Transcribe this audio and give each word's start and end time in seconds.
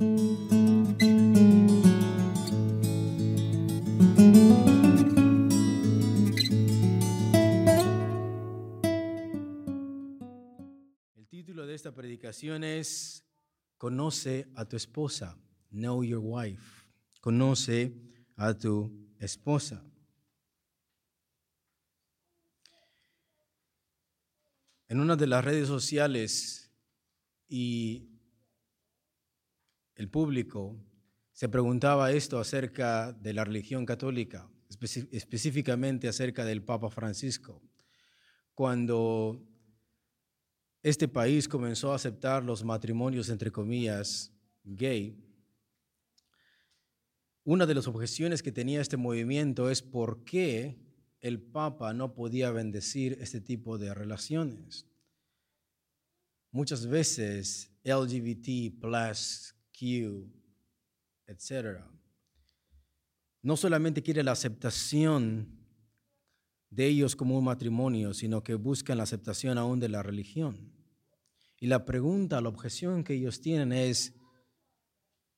El 0.00 0.06
título 11.28 11.66
de 11.66 11.74
esta 11.74 11.92
predicación 11.92 12.62
es 12.62 13.24
Conoce 13.76 14.46
a 14.54 14.64
tu 14.66 14.76
esposa, 14.76 15.36
Know 15.70 16.04
Your 16.04 16.20
Wife. 16.22 16.86
Conoce 17.20 17.92
a 18.36 18.54
tu 18.54 18.92
esposa. 19.18 19.84
En 24.86 25.00
una 25.00 25.16
de 25.16 25.26
las 25.26 25.44
redes 25.44 25.66
sociales 25.66 26.70
y 27.48 28.17
el 29.98 30.08
público 30.08 30.80
se 31.32 31.48
preguntaba 31.48 32.12
esto 32.12 32.38
acerca 32.38 33.12
de 33.12 33.32
la 33.32 33.44
religión 33.44 33.84
católica, 33.84 34.48
específicamente 35.10 36.06
acerca 36.06 36.44
del 36.44 36.62
Papa 36.62 36.88
Francisco. 36.88 37.60
Cuando 38.54 39.44
este 40.84 41.08
país 41.08 41.48
comenzó 41.48 41.92
a 41.92 41.96
aceptar 41.96 42.44
los 42.44 42.64
matrimonios, 42.64 43.28
entre 43.28 43.50
comillas, 43.50 44.32
gay, 44.62 45.16
una 47.42 47.66
de 47.66 47.74
las 47.74 47.88
objeciones 47.88 48.40
que 48.40 48.52
tenía 48.52 48.80
este 48.80 48.96
movimiento 48.96 49.68
es 49.68 49.82
por 49.82 50.22
qué 50.22 50.78
el 51.20 51.40
Papa 51.40 51.92
no 51.92 52.14
podía 52.14 52.52
bendecir 52.52 53.18
este 53.20 53.40
tipo 53.40 53.78
de 53.78 53.92
relaciones. 53.94 54.86
Muchas 56.52 56.86
veces 56.86 57.72
LGBT, 57.82 58.78
Etc. 61.26 61.80
No 63.42 63.56
solamente 63.56 64.02
quiere 64.02 64.22
la 64.22 64.32
aceptación 64.32 65.58
de 66.70 66.86
ellos 66.86 67.16
como 67.16 67.38
un 67.38 67.44
matrimonio, 67.44 68.12
sino 68.14 68.42
que 68.42 68.54
buscan 68.54 68.98
la 68.98 69.04
aceptación 69.04 69.58
aún 69.58 69.80
de 69.80 69.88
la 69.88 70.02
religión. 70.02 70.72
Y 71.60 71.66
la 71.66 71.84
pregunta, 71.84 72.40
la 72.40 72.48
objeción 72.48 73.04
que 73.04 73.14
ellos 73.14 73.40
tienen 73.40 73.72
es, 73.72 74.14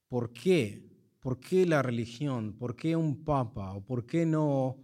¿por 0.09 0.33
qué? 0.33 0.91
¿Por 1.21 1.39
qué 1.39 1.67
la 1.67 1.83
religión? 1.83 2.57
¿Por 2.59 2.77
qué 2.77 2.97
un 2.97 3.25
papa? 3.25 3.75
¿O 3.75 3.85
por 3.85 4.07
qué 4.07 4.27
no 4.27 4.83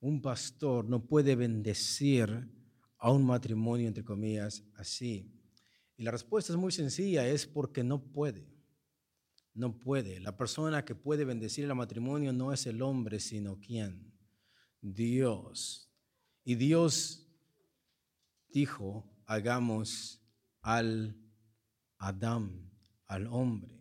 un 0.00 0.20
pastor 0.20 0.84
no 0.84 1.04
puede 1.04 1.34
bendecir 1.36 2.48
a 2.98 3.10
un 3.10 3.24
matrimonio, 3.24 3.88
entre 3.88 4.04
comillas, 4.04 4.64
así? 4.76 5.30
Y 5.96 6.02
la 6.02 6.10
respuesta 6.10 6.52
es 6.52 6.58
muy 6.58 6.72
sencilla, 6.72 7.26
es 7.26 7.46
porque 7.46 7.84
no 7.84 8.02
puede. 8.02 8.53
No 9.54 9.78
puede. 9.78 10.20
La 10.20 10.36
persona 10.36 10.84
que 10.84 10.94
puede 10.94 11.24
bendecir 11.24 11.64
el 11.64 11.74
matrimonio 11.74 12.32
no 12.32 12.52
es 12.52 12.66
el 12.66 12.82
hombre, 12.82 13.20
sino 13.20 13.60
quién? 13.60 14.12
Dios. 14.80 15.88
Y 16.44 16.56
Dios 16.56 17.26
dijo, 18.48 19.08
hagamos 19.26 20.20
al 20.60 21.16
Adán, 21.98 22.70
al 23.06 23.28
hombre. 23.28 23.80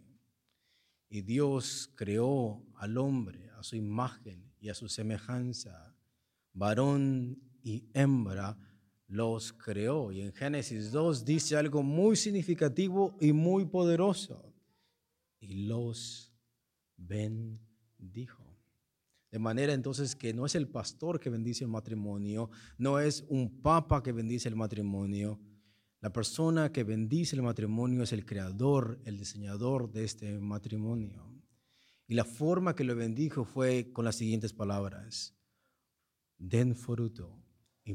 Y 1.10 1.22
Dios 1.22 1.92
creó 1.96 2.64
al 2.76 2.98
hombre 2.98 3.50
a 3.58 3.64
su 3.64 3.76
imagen 3.76 4.54
y 4.60 4.70
a 4.70 4.74
su 4.76 4.88
semejanza. 4.88 5.96
Varón 6.54 7.42
y 7.64 7.90
hembra 7.94 8.58
los 9.08 9.54
creó. 9.54 10.12
Y 10.12 10.22
en 10.22 10.34
Génesis 10.34 10.92
2 10.92 11.26
dice 11.26 11.58
algo 11.58 11.84
muy 11.84 12.16
significativo 12.16 13.18
y 13.20 13.34
muy 13.34 13.66
poderoso. 13.66 14.53
Y 15.44 15.66
los 15.66 16.34
bendijo. 16.96 18.44
De 19.30 19.40
manera 19.40 19.74
entonces 19.74 20.16
que 20.16 20.34
no 20.34 20.46
es 20.46 20.56
el 20.56 20.70
pastor 20.70 21.20
que 21.20 21.30
bendice 21.30 21.66
el 21.66 21.70
matrimonio, 21.70 22.50
no 22.78 23.00
es 23.00 23.26
un 23.28 23.62
papa 23.62 24.02
que 24.02 24.14
bendice 24.14 24.48
el 24.48 24.56
matrimonio. 24.56 25.42
La 26.00 26.14
persona 26.14 26.72
que 26.72 26.86
bendice 26.86 27.36
el 27.36 27.42
matrimonio 27.42 28.04
es 28.04 28.14
el 28.14 28.26
creador, 28.26 29.02
el 29.04 29.18
diseñador 29.18 29.92
de 29.92 30.06
este 30.06 30.40
matrimonio. 30.40 31.34
Y 32.08 32.14
la 32.14 32.24
forma 32.24 32.74
que 32.74 32.86
lo 32.86 32.96
bendijo 32.96 33.44
fue 33.44 33.92
con 33.92 34.06
las 34.06 34.16
siguientes 34.16 34.54
palabras. 34.54 35.36
Den 36.38 36.76
fruto 36.76 37.44
y 37.84 37.94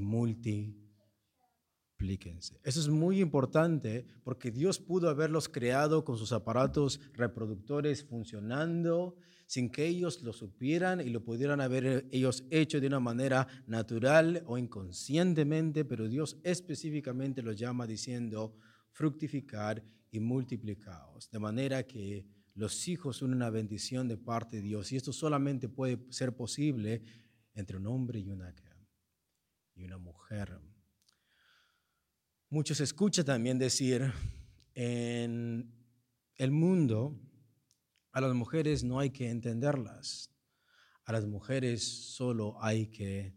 multiplíquense. 1.98 2.60
Eso 2.62 2.80
es 2.80 2.88
muy 2.88 3.20
importante 3.20 4.06
porque 4.24 4.50
Dios 4.50 4.78
pudo 4.78 5.08
haberlos 5.08 5.48
creado 5.48 6.04
con 6.04 6.16
sus 6.16 6.32
aparatos 6.32 7.00
reproductores 7.14 8.04
funcionando 8.04 9.16
sin 9.46 9.70
que 9.70 9.86
ellos 9.86 10.22
lo 10.22 10.32
supieran 10.32 11.00
y 11.00 11.08
lo 11.08 11.24
pudieran 11.24 11.60
haber 11.60 12.06
ellos 12.12 12.44
hecho 12.50 12.80
de 12.80 12.86
una 12.86 13.00
manera 13.00 13.46
natural 13.66 14.42
o 14.46 14.58
inconscientemente, 14.58 15.84
pero 15.84 16.06
Dios 16.06 16.36
específicamente 16.42 17.42
los 17.42 17.56
llama 17.56 17.86
diciendo 17.86 18.54
fructificar 18.92 19.82
y 20.10 20.20
multiplicaos, 20.20 21.30
de 21.30 21.38
manera 21.38 21.82
que 21.84 22.26
los 22.54 22.88
hijos 22.88 23.16
son 23.16 23.32
una 23.32 23.50
bendición 23.50 24.06
de 24.08 24.18
parte 24.18 24.56
de 24.56 24.62
Dios 24.62 24.92
y 24.92 24.96
esto 24.96 25.12
solamente 25.12 25.68
puede 25.68 25.98
ser 26.10 26.34
posible 26.34 27.02
entre 27.54 27.78
un 27.78 27.86
hombre 27.86 28.20
y 28.20 28.28
una, 28.28 28.54
y 29.74 29.84
una 29.84 29.98
mujer. 29.98 30.58
Muchos 32.50 32.80
escuchan 32.80 33.26
también 33.26 33.58
decir, 33.58 34.10
en 34.72 35.70
el 36.36 36.50
mundo 36.50 37.20
a 38.10 38.22
las 38.22 38.32
mujeres 38.32 38.82
no 38.84 39.00
hay 39.00 39.10
que 39.10 39.28
entenderlas, 39.28 40.30
a 41.04 41.12
las 41.12 41.26
mujeres 41.26 41.82
solo 41.82 42.56
hay 42.62 42.86
que 42.86 43.36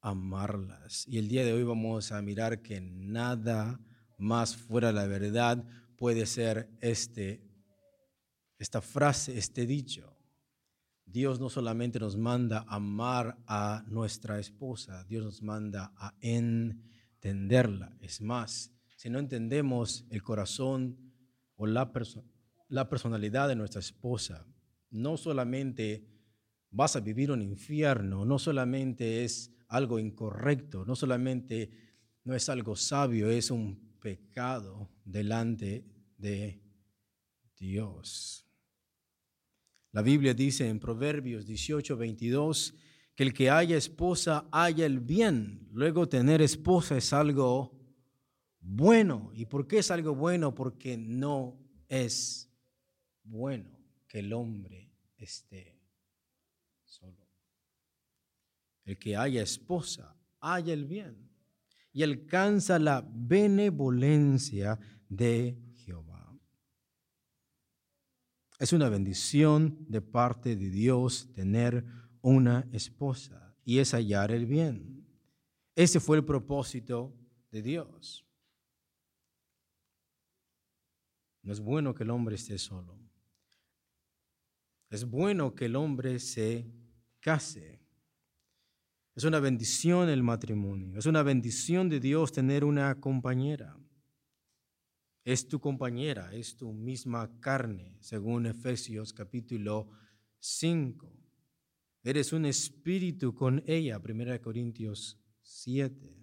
amarlas. 0.00 1.06
Y 1.06 1.18
el 1.18 1.28
día 1.28 1.44
de 1.44 1.52
hoy 1.52 1.64
vamos 1.64 2.12
a 2.12 2.22
mirar 2.22 2.62
que 2.62 2.80
nada 2.80 3.78
más 4.16 4.56
fuera 4.56 4.88
de 4.88 4.94
la 4.94 5.06
verdad 5.06 5.62
puede 5.98 6.24
ser 6.24 6.70
este, 6.80 7.46
esta 8.56 8.80
frase, 8.80 9.36
este 9.36 9.66
dicho. 9.66 10.16
Dios 11.04 11.40
no 11.40 11.50
solamente 11.50 12.00
nos 12.00 12.16
manda 12.16 12.64
a 12.66 12.76
amar 12.76 13.36
a 13.46 13.84
nuestra 13.86 14.38
esposa, 14.38 15.04
Dios 15.04 15.26
nos 15.26 15.42
manda 15.42 15.92
a 15.98 16.14
entenderla. 16.22 16.90
Es 18.00 18.20
más, 18.20 18.72
si 18.96 19.10
no 19.10 19.18
entendemos 19.18 20.06
el 20.10 20.22
corazón 20.22 20.96
o 21.56 21.66
la 21.66 21.92
la 22.68 22.88
personalidad 22.88 23.48
de 23.48 23.56
nuestra 23.56 23.80
esposa, 23.80 24.46
no 24.90 25.16
solamente 25.16 26.06
vas 26.70 26.96
a 26.96 27.00
vivir 27.00 27.30
un 27.30 27.42
infierno, 27.42 28.24
no 28.24 28.38
solamente 28.38 29.24
es 29.24 29.52
algo 29.68 29.98
incorrecto, 29.98 30.84
no 30.84 30.94
solamente 30.94 31.70
no 32.24 32.34
es 32.34 32.48
algo 32.48 32.76
sabio, 32.76 33.28
es 33.30 33.50
un 33.50 33.98
pecado 34.00 34.90
delante 35.04 35.84
de 36.16 36.62
Dios. 37.56 38.46
La 39.92 40.02
Biblia 40.02 40.34
dice 40.34 40.68
en 40.68 40.78
Proverbios 40.78 41.46
18, 41.46 41.96
22 41.96 42.74
que 43.20 43.24
el 43.24 43.34
que 43.34 43.50
haya 43.50 43.76
esposa 43.76 44.48
haya 44.50 44.86
el 44.86 44.98
bien. 44.98 45.68
Luego 45.72 46.08
tener 46.08 46.40
esposa 46.40 46.96
es 46.96 47.12
algo 47.12 47.78
bueno. 48.60 49.30
¿Y 49.34 49.44
por 49.44 49.66
qué 49.66 49.80
es 49.80 49.90
algo 49.90 50.14
bueno? 50.14 50.54
Porque 50.54 50.96
no 50.96 51.60
es 51.86 52.50
bueno 53.22 53.78
que 54.08 54.20
el 54.20 54.32
hombre 54.32 54.90
esté 55.18 55.78
solo. 56.82 57.28
El 58.86 58.98
que 58.98 59.18
haya 59.18 59.42
esposa, 59.42 60.16
haya 60.40 60.72
el 60.72 60.86
bien 60.86 61.30
y 61.92 62.02
alcanza 62.02 62.78
la 62.78 63.06
benevolencia 63.06 64.80
de 65.10 65.58
Jehová. 65.74 66.34
Es 68.58 68.72
una 68.72 68.88
bendición 68.88 69.76
de 69.90 70.00
parte 70.00 70.56
de 70.56 70.70
Dios 70.70 71.30
tener 71.34 71.99
una 72.22 72.68
esposa 72.72 73.54
y 73.64 73.78
es 73.78 73.92
hallar 73.92 74.32
el 74.32 74.46
bien. 74.46 75.06
Ese 75.74 76.00
fue 76.00 76.16
el 76.16 76.24
propósito 76.24 77.14
de 77.50 77.62
Dios. 77.62 78.26
No 81.42 81.52
es 81.52 81.60
bueno 81.60 81.94
que 81.94 82.02
el 82.02 82.10
hombre 82.10 82.34
esté 82.36 82.58
solo. 82.58 82.98
Es 84.90 85.04
bueno 85.04 85.54
que 85.54 85.66
el 85.66 85.76
hombre 85.76 86.18
se 86.18 86.66
case. 87.20 87.80
Es 89.14 89.24
una 89.24 89.40
bendición 89.40 90.08
el 90.08 90.22
matrimonio. 90.22 90.98
Es 90.98 91.06
una 91.06 91.22
bendición 91.22 91.88
de 91.88 92.00
Dios 92.00 92.32
tener 92.32 92.64
una 92.64 93.00
compañera. 93.00 93.76
Es 95.24 95.46
tu 95.46 95.60
compañera, 95.60 96.32
es 96.34 96.56
tu 96.56 96.72
misma 96.72 97.30
carne, 97.40 97.96
según 98.00 98.46
Efesios 98.46 99.12
capítulo 99.12 99.88
5. 100.38 101.19
Eres 102.02 102.32
un 102.32 102.46
espíritu 102.46 103.34
con 103.34 103.62
ella, 103.66 103.98
1 103.98 104.40
Corintios 104.40 105.18
7. 105.42 106.16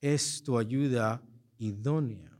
Es 0.00 0.42
tu 0.42 0.56
ayuda 0.56 1.22
idónea. 1.58 2.38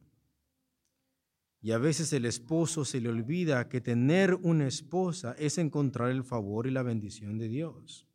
Y 1.60 1.72
a 1.72 1.78
veces 1.78 2.12
el 2.12 2.24
esposo 2.24 2.84
se 2.84 3.00
le 3.00 3.08
olvida 3.08 3.68
que 3.68 3.80
tener 3.80 4.34
una 4.34 4.68
esposa 4.68 5.34
es 5.38 5.58
encontrar 5.58 6.10
el 6.10 6.22
favor 6.22 6.68
y 6.68 6.70
la 6.70 6.84
bendición 6.84 7.36
de 7.38 7.48
Dios. 7.48 8.06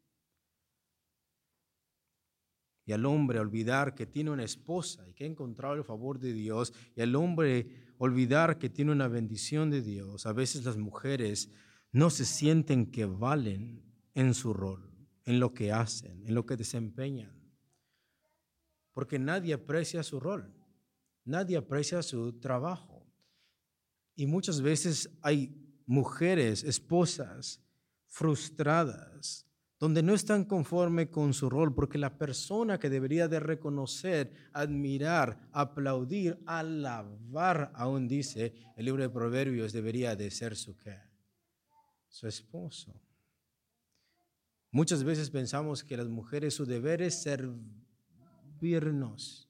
Y 2.85 2.93
al 2.93 3.05
hombre 3.05 3.39
olvidar 3.39 3.95
que 3.95 4.05
tiene 4.05 4.31
una 4.31 4.43
esposa 4.43 5.07
y 5.09 5.13
que 5.13 5.25
ha 5.25 5.27
encontrado 5.27 5.75
el 5.75 5.83
favor 5.83 6.19
de 6.19 6.33
Dios. 6.33 6.73
Y 6.95 7.01
al 7.01 7.15
hombre 7.15 7.67
olvidar 7.97 8.57
que 8.57 8.69
tiene 8.69 8.93
una 8.93 9.09
bendición 9.09 9.69
de 9.69 9.81
Dios. 9.81 10.25
A 10.25 10.33
veces 10.33 10.63
las 10.63 10.77
mujeres 10.77 11.49
no 11.91 12.09
se 12.09 12.25
sienten 12.25 12.91
que 12.91 13.05
valen 13.05 13.92
en 14.13 14.33
su 14.33 14.53
rol, 14.53 14.89
en 15.25 15.39
lo 15.39 15.53
que 15.53 15.71
hacen, 15.71 16.25
en 16.25 16.35
lo 16.35 16.45
que 16.45 16.57
desempeñan. 16.57 17.33
Porque 18.93 19.17
nadie 19.17 19.53
aprecia 19.53 20.03
su 20.03 20.19
rol, 20.19 20.53
nadie 21.25 21.57
aprecia 21.57 22.01
su 22.03 22.39
trabajo. 22.39 23.05
Y 24.15 24.27
muchas 24.27 24.61
veces 24.61 25.09
hay 25.21 25.55
mujeres, 25.85 26.63
esposas, 26.63 27.61
frustradas, 28.07 29.47
donde 29.79 30.03
no 30.03 30.13
están 30.13 30.45
conforme 30.45 31.09
con 31.09 31.33
su 31.33 31.49
rol, 31.49 31.73
porque 31.73 31.97
la 31.97 32.17
persona 32.17 32.79
que 32.79 32.89
debería 32.89 33.27
de 33.27 33.39
reconocer, 33.39 34.31
admirar, 34.53 35.49
aplaudir, 35.51 36.41
alabar, 36.45 37.71
aún 37.75 38.07
dice 38.07 38.53
el 38.77 38.85
libro 38.85 39.03
de 39.03 39.09
Proverbios, 39.09 39.73
debería 39.73 40.15
de 40.15 40.31
ser 40.31 40.55
su 40.55 40.77
qué? 40.77 40.97
Su 42.07 42.27
esposo. 42.27 42.93
Muchas 44.73 45.03
veces 45.03 45.29
pensamos 45.29 45.83
que 45.83 45.95
las 45.95 46.09
mujeres 46.09 46.55
su 46.55 46.65
deber 46.65 47.03
es 47.03 47.21
servirnos. 47.21 49.47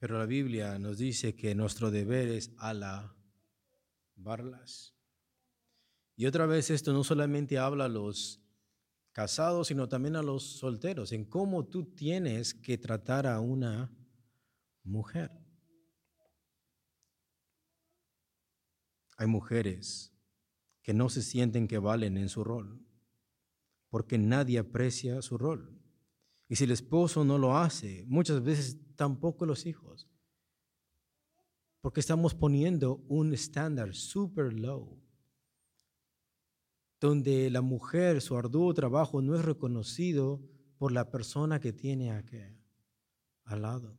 Pero 0.00 0.18
la 0.18 0.26
Biblia 0.26 0.76
nos 0.80 0.98
dice 0.98 1.36
que 1.36 1.54
nuestro 1.54 1.92
deber 1.92 2.26
es 2.26 2.52
alabarlas. 2.58 3.16
Y 6.16 6.26
otra 6.26 6.46
vez 6.46 6.70
esto 6.70 6.92
no 6.92 7.04
solamente 7.04 7.58
habla 7.58 7.84
a 7.84 7.88
los 7.88 8.42
casados, 9.12 9.68
sino 9.68 9.88
también 9.88 10.16
a 10.16 10.22
los 10.22 10.58
solteros, 10.58 11.12
en 11.12 11.24
cómo 11.24 11.68
tú 11.68 11.94
tienes 11.94 12.54
que 12.54 12.76
tratar 12.76 13.28
a 13.28 13.38
una 13.38 13.96
mujer. 14.82 15.30
Hay 19.16 19.28
mujeres 19.28 20.12
que 20.90 20.94
no 20.94 21.08
se 21.08 21.22
sienten 21.22 21.68
que 21.68 21.78
valen 21.78 22.16
en 22.16 22.28
su 22.28 22.42
rol, 22.42 22.84
porque 23.90 24.18
nadie 24.18 24.58
aprecia 24.58 25.22
su 25.22 25.38
rol. 25.38 25.80
Y 26.48 26.56
si 26.56 26.64
el 26.64 26.72
esposo 26.72 27.24
no 27.24 27.38
lo 27.38 27.56
hace, 27.56 28.04
muchas 28.08 28.42
veces 28.42 28.76
tampoco 28.96 29.46
los 29.46 29.66
hijos, 29.66 30.08
porque 31.80 32.00
estamos 32.00 32.34
poniendo 32.34 33.04
un 33.06 33.32
estándar 33.32 33.94
super 33.94 34.52
low, 34.52 35.00
donde 36.98 37.48
la 37.50 37.60
mujer, 37.60 38.20
su 38.20 38.36
arduo 38.36 38.74
trabajo 38.74 39.22
no 39.22 39.36
es 39.36 39.44
reconocido 39.44 40.42
por 40.76 40.90
la 40.90 41.08
persona 41.12 41.60
que 41.60 41.72
tiene 41.72 42.10
aquí, 42.10 42.42
al 43.44 43.62
lado. 43.62 43.96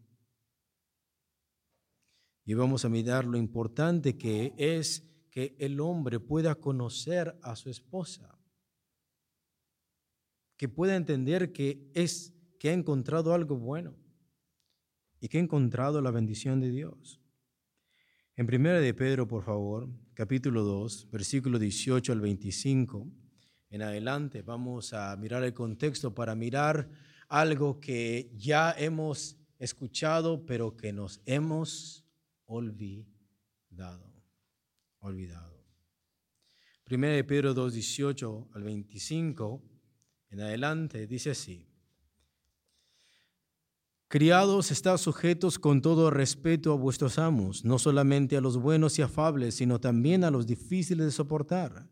Y 2.43 2.53
vamos 2.53 2.83
a 2.83 2.89
mirar 2.89 3.23
lo 3.23 3.38
importante 3.38 4.17
que 4.17 4.53
es 4.57 5.07
que 5.31 5.55
el 5.59 5.79
hombre 5.79 6.19
pueda 6.19 6.55
conocer 6.55 7.39
a 7.41 7.55
su 7.55 7.69
esposa, 7.69 8.37
que 10.57 10.67
pueda 10.67 10.95
entender 10.95 11.53
que 11.53 11.89
es 11.95 12.33
que 12.59 12.69
ha 12.69 12.73
encontrado 12.73 13.33
algo 13.33 13.57
bueno 13.57 13.95
y 15.19 15.29
que 15.29 15.37
ha 15.37 15.41
encontrado 15.41 16.01
la 16.01 16.11
bendición 16.11 16.59
de 16.59 16.69
Dios. 16.69 17.21
En 18.35 18.45
primera 18.45 18.79
de 18.79 18.93
Pedro, 18.93 19.27
por 19.27 19.43
favor, 19.43 19.89
capítulo 20.13 20.63
2, 20.63 21.09
versículo 21.09 21.57
18 21.57 22.11
al 22.11 22.21
25, 22.21 23.07
en 23.69 23.81
adelante 23.81 24.41
vamos 24.41 24.93
a 24.93 25.15
mirar 25.15 25.43
el 25.43 25.53
contexto 25.53 26.13
para 26.13 26.35
mirar 26.35 26.89
algo 27.29 27.79
que 27.79 28.29
ya 28.35 28.75
hemos 28.77 29.37
escuchado, 29.57 30.45
pero 30.45 30.75
que 30.75 30.91
nos 30.91 31.21
hemos 31.25 32.05
olvidado 32.45 34.11
olvidado. 35.01 35.65
Primera 36.83 37.15
de 37.15 37.24
Pedro 37.24 37.53
2, 37.53 37.74
18 37.74 38.50
al 38.53 38.63
25, 38.63 39.62
en 40.30 40.42
adelante, 40.42 41.07
dice 41.07 41.31
así. 41.31 41.68
Criados, 44.07 44.71
estad 44.71 44.98
sujetos 44.98 45.57
con 45.57 45.81
todo 45.81 46.12
respeto 46.12 46.74
a 46.74 46.75
vuestros 46.75 47.18
amos, 47.18 47.63
no 47.63 47.80
solamente 47.80 48.36
a 48.36 48.42
los 48.42 48.57
buenos 48.57 49.00
y 49.00 49.01
afables, 49.01 49.56
sino 49.56 49.80
también 49.80 50.25
a 50.25 50.31
los 50.31 50.45
difíciles 50.45 51.06
de 51.06 51.12
soportar, 51.13 51.88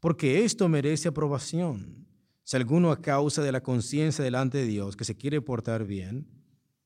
porque 0.00 0.44
esto 0.44 0.68
merece 0.68 1.06
aprobación. 1.06 2.08
Si 2.42 2.56
alguno 2.56 2.90
a 2.90 3.00
causa 3.00 3.42
de 3.42 3.52
la 3.52 3.62
conciencia 3.62 4.24
delante 4.24 4.58
de 4.58 4.66
Dios, 4.66 4.96
que 4.96 5.04
se 5.04 5.16
quiere 5.16 5.40
portar 5.40 5.84
bien, 5.84 6.26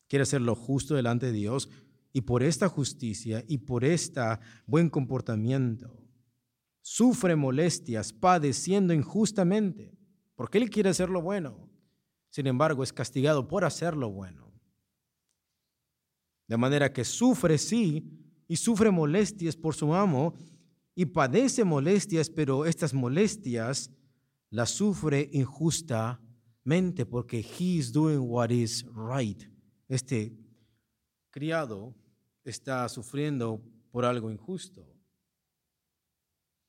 quiere 0.07 0.25
hacer 0.25 0.43
lo 0.43 0.55
justo 0.55 0.95
delante 0.95 1.27
de 1.27 1.33
Dios, 1.33 1.71
y 2.17 2.21
por 2.21 2.45
esta 2.45 2.69
justicia 2.69 3.45
y 3.49 3.59
por 3.59 3.85
este 3.85 4.21
buen 4.67 4.89
comportamiento 4.89 6.01
sufre 6.81 7.35
molestias 7.35 8.13
padeciendo 8.13 8.95
injustamente, 8.95 9.93
porque 10.37 10.59
él 10.59 10.71
quiere 10.71 10.91
hacer 10.91 11.11
lo 11.11 11.21
bueno. 11.21 11.69
Sin 12.31 12.47
embargo, 12.47 12.85
es 12.85 12.93
castigado 12.93 13.49
por 13.49 13.65
hacer 13.65 13.97
lo 13.97 14.11
bueno. 14.11 14.53
De 16.47 16.57
manera 16.57 16.93
que 16.93 17.05
sufre 17.05 17.59
sí 17.59 18.09
y 18.47 18.57
sufre 18.57 18.93
molestias 18.93 19.57
por 19.57 19.75
su 19.75 19.93
amo 19.93 20.35
y 20.95 21.07
padece 21.07 21.65
molestias, 21.65 22.31
pero 22.31 22.65
estas 22.65 22.95
molestias 22.95 23.91
las 24.51 24.71
sufre 24.71 25.31
injustamente 25.33 27.07
porque 27.07 27.39
he 27.39 27.79
is 27.79 27.91
doing 27.91 28.21
what 28.21 28.51
is 28.51 28.87
right. 28.95 29.43
Este 29.89 30.39
criado 31.31 31.97
está 32.45 32.89
sufriendo 32.89 33.63
por 33.91 34.05
algo 34.05 34.31
injusto. 34.31 34.87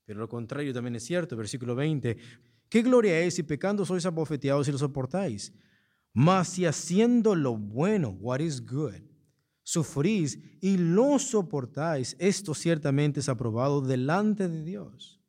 Pero 0.05 0.19
lo 0.19 0.29
contrario 0.29 0.73
también 0.73 0.95
es 0.95 1.03
cierto, 1.03 1.35
versículo 1.35 1.75
20. 1.75 2.17
¿Qué 2.69 2.81
gloria 2.81 3.19
es 3.19 3.35
si 3.35 3.43
pecando 3.43 3.85
sois 3.85 4.05
abofeteados 4.05 4.67
y 4.67 4.71
lo 4.71 4.77
soportáis? 4.77 5.53
Mas 6.13 6.49
si 6.49 6.65
haciendo 6.65 7.35
lo 7.35 7.57
bueno, 7.57 8.09
what 8.09 8.39
is 8.39 8.65
good, 8.65 9.01
sufrís 9.63 10.39
y 10.61 10.77
lo 10.77 11.19
soportáis, 11.19 12.15
esto 12.19 12.53
ciertamente 12.53 13.19
es 13.19 13.27
aprobado 13.27 13.81
delante 13.81 14.47
de 14.47 14.63
Dios. 14.63 15.21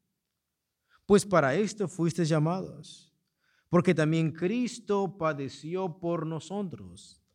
Pues 1.06 1.25
para 1.25 1.54
esto 1.54 1.88
fuisteis 1.88 2.28
llamados, 2.28 3.14
porque 3.68 3.94
también 3.94 4.32
Cristo 4.32 5.16
padeció 5.18 5.99
por 5.99 6.26
nosotros 6.26 7.25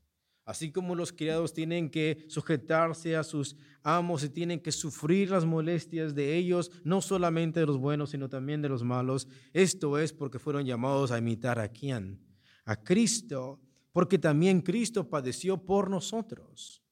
Así 0.43 0.71
como 0.71 0.95
los 0.95 1.13
criados 1.13 1.53
tienen 1.53 1.89
que 1.89 2.25
sujetarse 2.27 3.15
a 3.15 3.23
sus 3.23 3.55
amos 3.83 4.23
y 4.23 4.29
tienen 4.29 4.59
que 4.59 4.71
sufrir 4.71 5.29
las 5.29 5.45
molestias 5.45 6.15
de 6.15 6.35
ellos, 6.35 6.71
no 6.83 7.01
solamente 7.01 7.59
de 7.59 7.67
los 7.67 7.77
buenos, 7.77 8.09
sino 8.09 8.27
también 8.27 8.61
de 8.61 8.69
los 8.69 8.83
malos. 8.83 9.27
Esto 9.53 9.99
es 9.99 10.13
porque 10.13 10.39
fueron 10.39 10.65
llamados 10.65 11.11
a 11.11 11.19
imitar 11.19 11.59
a 11.59 11.67
quién? 11.67 12.19
A 12.65 12.75
Cristo, 12.75 13.61
porque 13.91 14.17
también 14.17 14.61
Cristo 14.61 15.07
padeció 15.07 15.63
por 15.63 15.89
nosotros, 15.89 16.83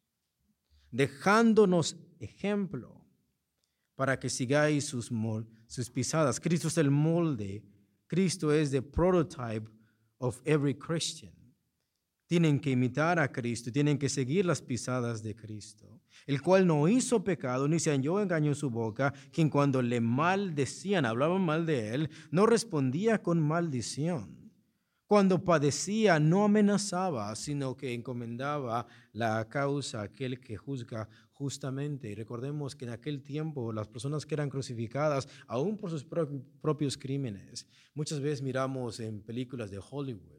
dejándonos 0.91 1.97
ejemplo 2.19 3.03
para 3.95 4.19
que 4.19 4.29
sigáis 4.29 4.85
sus, 4.85 5.11
sus 5.67 5.89
pisadas. 5.89 6.39
Cristo 6.39 6.67
es 6.67 6.77
el 6.77 6.91
molde, 6.91 7.63
Cristo 8.05 8.53
es 8.53 8.69
the 8.69 8.81
prototype 8.81 9.67
of 10.19 10.39
every 10.45 10.75
Christian 10.75 11.38
tienen 12.29 12.59
que 12.59 12.69
imitar 12.69 13.17
a 13.17 13.31
Cristo, 13.31 13.71
tienen 13.71 13.97
que 13.97 14.07
seguir 14.07 14.45
las 14.45 14.61
pisadas 14.61 15.23
de 15.23 15.35
Cristo, 15.35 15.99
el 16.27 16.43
cual 16.43 16.67
no 16.67 16.87
hizo 16.87 17.23
pecado 17.23 17.67
ni 17.67 17.79
se 17.79 17.89
halló 17.89 18.21
engaño 18.21 18.51
en 18.51 18.55
su 18.55 18.69
boca, 18.69 19.11
quien 19.31 19.49
cuando 19.49 19.81
le 19.81 19.99
maldecían, 19.99 21.07
hablaban 21.07 21.41
mal 21.41 21.65
de 21.65 21.95
él, 21.95 22.09
no 22.29 22.45
respondía 22.45 23.23
con 23.23 23.41
maldición. 23.41 24.37
Cuando 25.07 25.43
padecía, 25.43 26.19
no 26.19 26.43
amenazaba, 26.43 27.35
sino 27.35 27.75
que 27.75 27.95
encomendaba 27.95 28.85
la 29.11 29.49
causa 29.49 30.01
a 30.01 30.03
aquel 30.03 30.39
que 30.39 30.55
juzga 30.55 31.09
justamente. 31.31 32.11
Y 32.11 32.13
recordemos 32.13 32.75
que 32.75 32.85
en 32.85 32.91
aquel 32.91 33.23
tiempo 33.23 33.73
las 33.73 33.87
personas 33.87 34.27
que 34.27 34.35
eran 34.35 34.51
crucificadas, 34.51 35.27
aún 35.47 35.77
por 35.77 35.89
sus 35.89 36.05
propios 36.61 36.95
crímenes, 36.95 37.65
muchas 37.95 38.19
veces 38.19 38.43
miramos 38.43 38.99
en 38.99 39.23
películas 39.23 39.71
de 39.71 39.79
Hollywood 39.79 40.38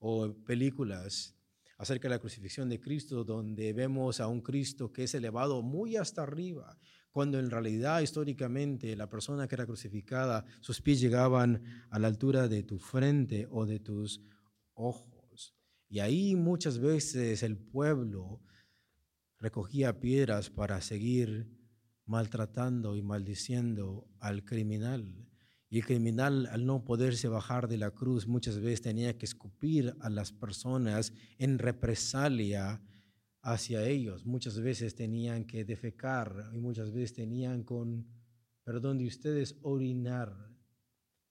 o 0.00 0.34
películas 0.44 1.36
acerca 1.78 2.08
de 2.08 2.14
la 2.14 2.18
crucifixión 2.18 2.68
de 2.68 2.80
Cristo, 2.80 3.24
donde 3.24 3.72
vemos 3.72 4.20
a 4.20 4.26
un 4.26 4.42
Cristo 4.42 4.92
que 4.92 5.04
es 5.04 5.14
elevado 5.14 5.62
muy 5.62 5.96
hasta 5.96 6.22
arriba, 6.22 6.78
cuando 7.10 7.38
en 7.38 7.50
realidad 7.50 8.02
históricamente 8.02 8.94
la 8.96 9.08
persona 9.08 9.48
que 9.48 9.54
era 9.54 9.64
crucificada, 9.66 10.44
sus 10.60 10.82
pies 10.82 11.00
llegaban 11.00 11.62
a 11.90 11.98
la 11.98 12.08
altura 12.08 12.48
de 12.48 12.62
tu 12.62 12.78
frente 12.78 13.48
o 13.50 13.64
de 13.64 13.80
tus 13.80 14.20
ojos. 14.74 15.54
Y 15.88 16.00
ahí 16.00 16.36
muchas 16.36 16.78
veces 16.78 17.42
el 17.42 17.56
pueblo 17.56 18.42
recogía 19.38 20.00
piedras 20.00 20.50
para 20.50 20.80
seguir 20.82 21.50
maltratando 22.04 22.94
y 22.94 23.02
maldiciendo 23.02 24.06
al 24.18 24.44
criminal. 24.44 25.29
Y 25.72 25.78
el 25.78 25.86
criminal, 25.86 26.48
al 26.50 26.66
no 26.66 26.84
poderse 26.84 27.28
bajar 27.28 27.68
de 27.68 27.78
la 27.78 27.92
cruz, 27.92 28.26
muchas 28.26 28.58
veces 28.58 28.82
tenía 28.82 29.16
que 29.16 29.24
escupir 29.24 29.94
a 30.00 30.10
las 30.10 30.32
personas 30.32 31.12
en 31.38 31.60
represalia 31.60 32.82
hacia 33.40 33.86
ellos. 33.86 34.26
Muchas 34.26 34.60
veces 34.60 34.96
tenían 34.96 35.44
que 35.44 35.64
defecar 35.64 36.50
y 36.52 36.58
muchas 36.58 36.92
veces 36.92 37.14
tenían 37.14 37.62
con, 37.62 38.04
perdón 38.64 38.98
de 38.98 39.06
ustedes, 39.06 39.56
orinar 39.62 40.50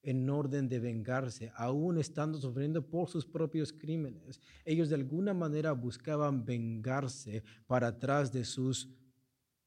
en 0.01 0.29
orden 0.29 0.69
de 0.69 0.79
vengarse, 0.79 1.51
aún 1.55 1.97
estando 1.97 2.39
sufriendo 2.39 2.89
por 2.89 3.09
sus 3.09 3.25
propios 3.25 3.73
crímenes. 3.73 4.39
Ellos 4.63 4.87
de 4.87 4.95
alguna 4.95 5.33
manera 5.33 5.73
buscaban 5.73 6.45
vengarse 6.45 7.43
para 7.67 7.87
atrás 7.87 8.31
de 8.31 8.45
sus 8.45 8.89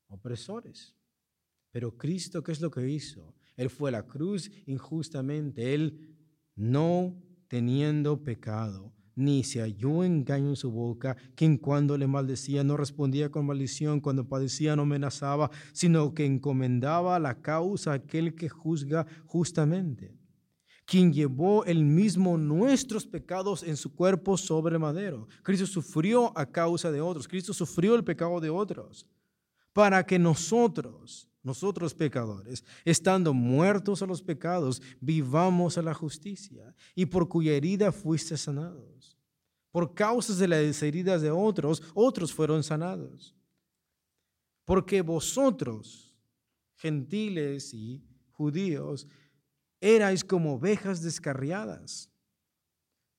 opresores. 0.09 0.97
Pero 1.71 1.97
Cristo, 1.97 2.43
¿qué 2.43 2.53
es 2.53 2.61
lo 2.63 2.71
que 2.71 2.89
hizo? 2.89 3.35
Él 3.57 3.71
fue 3.71 3.91
a 3.91 3.93
la 3.93 4.07
cruz 4.07 4.51
injustamente, 4.67 5.75
Él 5.75 6.17
no 6.55 7.17
teniendo 7.49 8.23
pecado, 8.23 8.93
ni 9.15 9.45
se 9.45 9.61
halló 9.61 10.05
engaño 10.05 10.49
en 10.49 10.57
su 10.57 10.71
boca, 10.71 11.17
quien 11.35 11.59
cuando 11.59 11.99
le 11.99 12.07
maldecía 12.07 12.65
no 12.65 12.77
respondía 12.77 13.31
con 13.31 13.47
maldición, 13.47 14.01
cuando 14.01 14.27
padecía 14.27 14.75
no 14.75 14.83
amenazaba, 14.83 15.51
sino 15.73 16.15
que 16.15 16.25
encomendaba 16.25 17.19
la 17.19 17.41
causa 17.41 17.93
a 17.93 17.95
aquel 17.97 18.35
que 18.35 18.49
juzga 18.49 19.07
justamente, 19.27 20.17
quien 20.87 21.13
llevó 21.13 21.65
el 21.65 21.85
mismo 21.85 22.39
nuestros 22.39 23.07
pecados 23.07 23.63
en 23.63 23.77
su 23.77 23.95
cuerpo 23.95 24.37
sobre 24.37 24.79
madero. 24.79 25.29
Cristo 25.43 25.67
sufrió 25.67 26.37
a 26.37 26.47
causa 26.47 26.91
de 26.91 27.01
otros, 27.01 27.29
Cristo 27.29 27.53
sufrió 27.53 27.95
el 27.95 28.05
pecado 28.05 28.41
de 28.41 28.51
otros, 28.51 29.07
para 29.73 30.05
que 30.05 30.19
nosotros 30.19 31.32
nosotros 31.43 31.95
pecadores, 31.95 32.65
estando 32.85 33.35
muertos 33.35 34.03
a 34.03 34.07
los 34.07 34.23
pecados, 34.23 34.81
vivamos 35.01 35.77
a 35.77 35.83
la 35.83 35.95
justicia, 35.95 36.75
y 36.95 37.07
por 37.07 37.29
cuya 37.29 37.53
herida 37.53 37.91
fuiste 37.93 38.37
sanados. 38.37 39.19
Por 39.71 39.95
causas 39.95 40.39
de 40.39 40.49
las 40.49 40.83
heridas 40.83 41.23
de 41.23 41.31
otros, 41.31 41.83
otros 41.95 42.33
fueron 42.33 42.63
sanados. 42.63 43.35
Porque 44.65 45.03
vosotros, 45.03 46.15
gentiles 46.77 47.75
y 47.75 48.05
judíos, 48.31 49.09
erais 49.81 50.23
como 50.23 50.55
ovejas 50.55 51.03
descarriadas, 51.03 52.11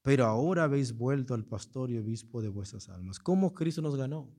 pero 0.02 0.26
ahora 0.26 0.66
habéis 0.66 0.94
vuelto 0.94 1.34
al 1.34 1.46
pastor 1.46 1.90
y 1.90 1.98
obispo 1.98 2.42
de 2.42 2.50
vuestras 2.50 2.90
almas. 2.90 3.20
¿Cómo 3.20 3.54
Cristo 3.54 3.82
nos 3.82 3.96
ganó? 3.96 4.30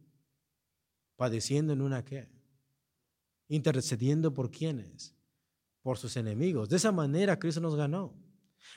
Padeciendo 1.17 1.73
en 1.73 1.81
una 1.81 2.05
qué? 2.05 2.29
Intercediendo 3.49 4.33
por 4.33 4.51
quienes, 4.51 5.15
por 5.83 5.99
sus 5.99 6.17
enemigos. 6.17 6.69
De 6.69 6.77
esa 6.77 6.93
manera 6.93 7.39
Cristo 7.39 7.61
nos 7.61 7.77
ganó. 7.77 8.15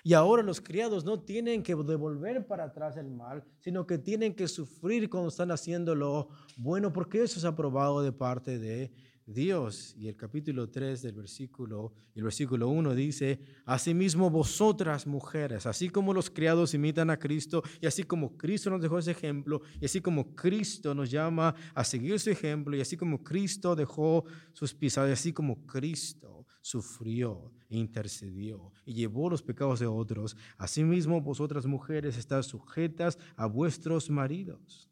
Y 0.04 0.14
ahora 0.14 0.44
los 0.44 0.62
criados 0.62 1.06
no 1.06 1.20
tienen 1.20 1.64
que 1.64 1.76
devolver 1.76 2.46
para 2.46 2.66
atrás 2.66 2.98
el 2.98 3.10
mal, 3.10 3.44
sino 3.60 3.88
que 3.88 3.98
tienen 3.98 4.36
que 4.36 4.48
sufrir 4.48 5.10
cuando 5.10 5.30
están 5.30 5.52
haciendo 5.52 5.96
lo 5.96 6.30
bueno, 6.58 6.92
porque 6.92 7.24
eso 7.24 7.40
es 7.40 7.46
aprobado 7.46 8.02
de 8.02 8.12
parte 8.12 8.60
de 8.60 8.92
Dios. 9.28 9.94
Y 9.98 10.08
el 10.08 10.16
capítulo 10.16 10.70
3 10.70 11.02
del 11.02 11.14
versículo, 11.14 11.94
el 12.16 12.24
versículo 12.24 12.70
1 12.70 12.96
dice, 12.96 13.40
asimismo 13.66 14.30
vosotras 14.30 15.06
mujeres, 15.06 15.66
así 15.66 15.90
como 15.90 16.14
los 16.14 16.30
criados 16.30 16.74
imitan 16.74 17.10
a 17.10 17.20
Cristo, 17.20 17.62
y 17.82 17.88
así 17.88 18.04
como 18.04 18.38
Cristo 18.38 18.70
nos 18.70 18.82
dejó 18.82 18.98
ese 18.98 19.12
ejemplo, 19.12 19.62
y 19.82 19.86
así 19.86 20.00
como 20.00 20.34
Cristo 20.34 20.96
nos 20.96 21.12
llama 21.12 21.54
a 21.76 21.84
seguir 21.84 22.20
su 22.20 22.30
ejemplo, 22.30 22.76
y 22.76 22.82
así 22.82 22.96
como 22.96 23.22
Cristo 23.22 23.76
dejó 23.76 24.24
sus 24.54 24.74
pisadas, 24.74 25.10
y 25.10 25.14
así 25.14 25.34
como 25.34 25.66
Cristo 25.66 26.46
sufrió 26.62 27.52
e 27.70 27.78
intercedió 27.78 28.72
y 28.86 28.94
llevó 28.94 29.30
los 29.30 29.44
pecados 29.44 29.80
de 29.80 29.88
otros, 29.88 30.38
asimismo 30.58 31.22
vosotras 31.22 31.66
mujeres 31.66 32.18
estás 32.18 32.46
sujetas 32.46 33.18
a 33.36 33.46
vuestros 33.46 34.10
maridos. 34.10 34.90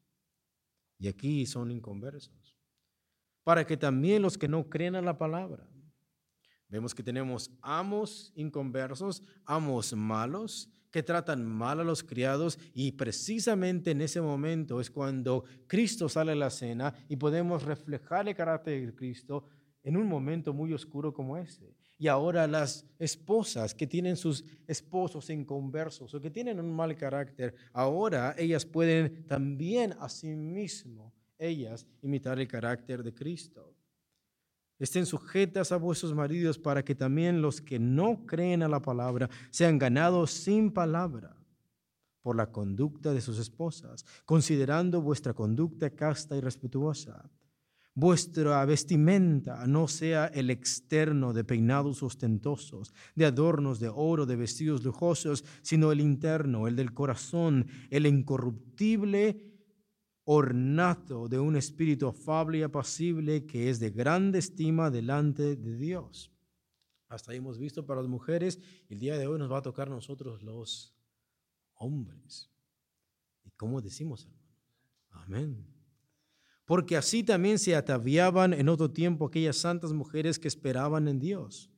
Y 0.98 1.08
aquí 1.08 1.46
son 1.46 1.72
inconversos 1.72 2.45
para 3.46 3.66
que 3.66 3.78
también 3.78 4.24
los 4.24 4.38
que 4.38 4.50
no 4.50 4.68
creen 4.68 4.96
a 4.96 5.02
la 5.02 5.18
palabra. 5.18 5.70
Vemos 6.68 6.96
que 6.96 7.04
tenemos 7.04 7.52
amos 7.62 8.34
inconversos, 8.36 9.22
amos 9.46 9.94
malos, 9.94 10.68
que 10.92 11.04
tratan 11.04 11.46
mal 11.46 11.80
a 11.80 11.84
los 11.84 12.04
criados 12.04 12.58
y 12.74 12.94
precisamente 12.94 13.92
en 13.92 14.02
ese 14.02 14.20
momento 14.20 14.82
es 14.82 14.90
cuando 14.90 15.44
Cristo 15.68 16.10
sale 16.10 16.32
a 16.32 16.36
la 16.36 16.50
cena 16.50 16.94
y 17.08 17.18
podemos 17.18 17.64
reflejar 17.64 18.28
el 18.28 18.36
carácter 18.36 18.84
de 18.84 18.96
Cristo 18.96 19.46
en 19.84 19.96
un 19.96 20.08
momento 20.08 20.52
muy 20.52 20.74
oscuro 20.74 21.14
como 21.14 21.38
ese. 21.38 21.76
Y 22.00 22.08
ahora 22.08 22.48
las 22.48 22.88
esposas 22.98 23.76
que 23.76 23.86
tienen 23.86 24.18
sus 24.18 24.44
esposos 24.68 25.30
inconversos 25.30 26.14
o 26.14 26.20
que 26.20 26.32
tienen 26.32 26.60
un 26.60 26.76
mal 26.76 26.96
carácter, 26.96 27.54
ahora 27.74 28.34
ellas 28.38 28.66
pueden 28.66 29.28
también 29.28 29.94
a 30.00 30.10
sí 30.10 30.36
mismo 30.36 31.14
ellas 31.38 31.88
imitar 32.02 32.40
el 32.40 32.48
carácter 32.48 33.04
de 33.04 33.14
Cristo. 33.14 33.76
Estén 34.78 35.06
sujetas 35.06 35.72
a 35.72 35.78
vuestros 35.78 36.14
maridos 36.14 36.58
para 36.58 36.84
que 36.84 36.96
también 36.96 37.42
los 37.42 37.62
que 37.62 37.80
no 37.80 38.26
creen 38.26 38.62
a 38.62 38.68
la 38.68 38.82
palabra 38.82 39.30
sean 39.50 39.80
ganados 39.80 40.32
sin 40.32 40.72
palabra 40.72 41.38
por 42.22 42.36
la 42.36 42.52
conducta 42.52 43.14
de 43.14 43.22
sus 43.22 43.40
esposas, 43.40 44.04
considerando 44.26 45.02
vuestra 45.02 45.34
conducta 45.34 45.92
casta 45.92 46.36
y 46.36 46.42
respetuosa. 46.42 47.30
Vuestra 47.94 48.66
vestimenta 48.66 49.66
no 49.68 49.88
sea 49.88 50.26
el 50.26 50.50
externo 50.50 51.32
de 51.32 51.46
peinados 51.46 52.04
ostentosos, 52.04 52.94
de 53.16 53.26
adornos 53.26 53.80
de 53.80 53.88
oro, 53.88 54.26
de 54.26 54.36
vestidos 54.36 54.84
lujosos, 54.84 55.46
sino 55.62 55.94
el 55.94 56.02
interno, 56.02 56.68
el 56.68 56.76
del 56.76 56.94
corazón, 56.94 57.68
el 57.90 58.06
incorruptible 58.06 59.55
ornato 60.26 61.28
de 61.28 61.40
un 61.40 61.56
espíritu 61.56 62.08
afable 62.08 62.58
y 62.58 62.64
apacible 62.64 63.46
que 63.46 63.70
es 63.70 63.80
de 63.80 63.92
grande 63.92 64.40
estima 64.40 64.90
delante 64.90 65.56
de 65.56 65.78
Dios. 65.78 66.32
Hasta 67.08 67.32
ahí 67.32 67.38
hemos 67.38 67.60
visto 67.60 67.86
para 67.86 68.02
las 68.02 68.10
mujeres, 68.10 68.60
el 68.90 69.00
día 69.00 69.18
de 69.18 69.28
hoy 69.28 69.38
nos 69.38 69.52
va 69.52 69.60
a 69.60 69.62
tocar 69.62 69.90
nosotros 69.90 70.42
los 70.42 70.96
hombres. 71.76 72.52
¿Y 73.44 73.52
cómo 73.52 73.82
decimos, 73.82 74.26
hermano? 74.26 74.46
Amén. 75.12 75.76
Porque 76.66 76.98
así 76.98 77.24
también 77.24 77.60
se 77.60 77.76
ataviaban 77.76 78.54
en 78.54 78.70
otro 78.70 78.90
tiempo 78.92 79.28
aquellas 79.28 79.58
santas 79.58 79.94
mujeres 79.94 80.40
que 80.40 80.48
esperaban 80.48 81.08
en 81.08 81.20
Dios, 81.20 81.72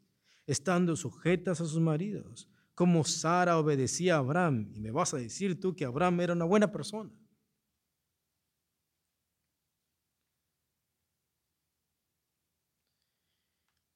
estando 0.45 0.95
sujetas 0.95 1.59
a 1.59 1.65
sus 1.65 1.81
maridos, 1.81 2.49
como 2.73 3.03
Sara 3.03 3.57
obedecía 3.57 4.15
a 4.15 4.19
Abraham. 4.19 4.71
Y 4.73 4.79
me 4.79 4.91
vas 4.91 5.13
a 5.13 5.17
decir 5.17 5.59
tú 5.59 5.75
que 5.75 5.83
Abraham 5.83 6.21
era 6.21 6.33
una 6.33 6.45
buena 6.45 6.71
persona. 6.71 7.11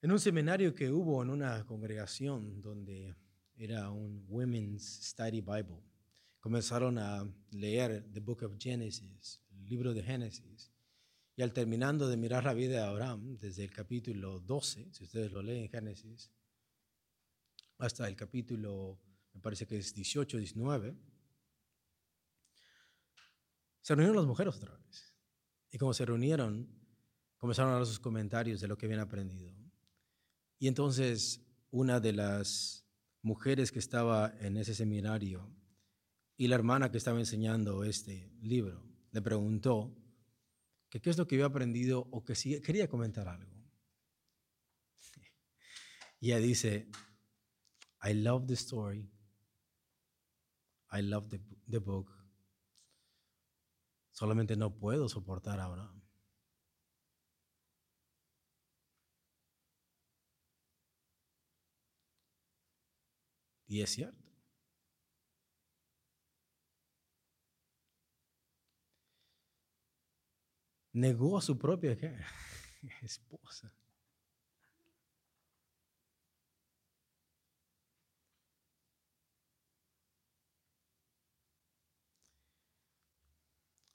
En 0.02 0.10
un 0.10 0.18
seminario 0.18 0.74
que 0.74 0.90
hubo 0.90 1.22
en 1.22 1.30
una 1.30 1.64
congregación 1.64 2.60
donde 2.60 3.14
era 3.54 3.88
un 3.92 4.26
Women's 4.28 4.82
Study 5.00 5.40
Bible, 5.40 5.80
comenzaron 6.40 6.98
a 6.98 7.24
leer 7.52 8.04
The 8.12 8.18
Book 8.18 8.42
of 8.42 8.56
Genesis, 8.58 9.40
el 9.52 9.64
libro 9.64 9.94
de 9.94 10.02
Génesis, 10.02 10.72
y 11.36 11.42
al 11.42 11.52
terminando 11.52 12.08
de 12.08 12.16
mirar 12.16 12.42
la 12.42 12.52
vida 12.52 12.72
de 12.72 12.82
Abraham, 12.82 13.38
desde 13.38 13.62
el 13.62 13.70
capítulo 13.70 14.40
12, 14.40 14.92
si 14.92 15.04
ustedes 15.04 15.30
lo 15.30 15.40
leen 15.40 15.62
en 15.62 15.70
Génesis, 15.70 16.32
hasta 17.78 18.08
el 18.08 18.16
capítulo, 18.16 18.98
me 19.32 19.40
parece 19.40 19.68
que 19.68 19.78
es 19.78 19.94
18, 19.94 20.36
19, 20.36 20.96
se 23.82 23.94
reunieron 23.94 24.16
las 24.16 24.26
mujeres 24.26 24.56
otra 24.56 24.76
vez. 24.76 25.14
Y 25.70 25.78
como 25.78 25.94
se 25.94 26.04
reunieron, 26.04 26.68
comenzaron 27.36 27.72
a 27.72 27.76
dar 27.76 27.86
sus 27.86 28.00
comentarios 28.00 28.60
de 28.60 28.66
lo 28.66 28.76
que 28.76 28.86
habían 28.86 29.00
aprendido. 29.00 29.61
Y 30.62 30.68
entonces 30.68 31.44
una 31.72 31.98
de 31.98 32.12
las 32.12 32.86
mujeres 33.20 33.72
que 33.72 33.80
estaba 33.80 34.32
en 34.38 34.56
ese 34.56 34.76
seminario 34.76 35.52
y 36.36 36.46
la 36.46 36.54
hermana 36.54 36.92
que 36.92 36.98
estaba 36.98 37.18
enseñando 37.18 37.82
este 37.82 38.30
libro 38.40 38.80
le 39.10 39.20
preguntó 39.22 39.92
que 40.88 41.00
qué 41.00 41.10
es 41.10 41.18
lo 41.18 41.26
que 41.26 41.34
había 41.34 41.46
aprendido 41.46 42.06
o 42.12 42.22
que 42.22 42.36
si 42.36 42.60
quería 42.60 42.86
comentar 42.86 43.26
algo. 43.26 43.50
Y 46.20 46.28
ella 46.30 46.38
dice, 46.38 46.88
I 48.04 48.14
love 48.14 48.46
the 48.46 48.54
story, 48.54 49.10
I 50.92 51.02
love 51.02 51.28
the, 51.28 51.78
book, 51.78 52.08
solamente 54.12 54.54
no 54.54 54.78
puedo 54.78 55.08
soportar 55.08 55.58
a 55.58 55.64
Abraham. 55.64 56.02
Y 63.72 63.80
es 63.80 63.88
cierto. 63.88 64.22
negó 70.92 71.38
a 71.38 71.40
su 71.40 71.56
propia 71.56 71.92
esposa. 73.02 73.72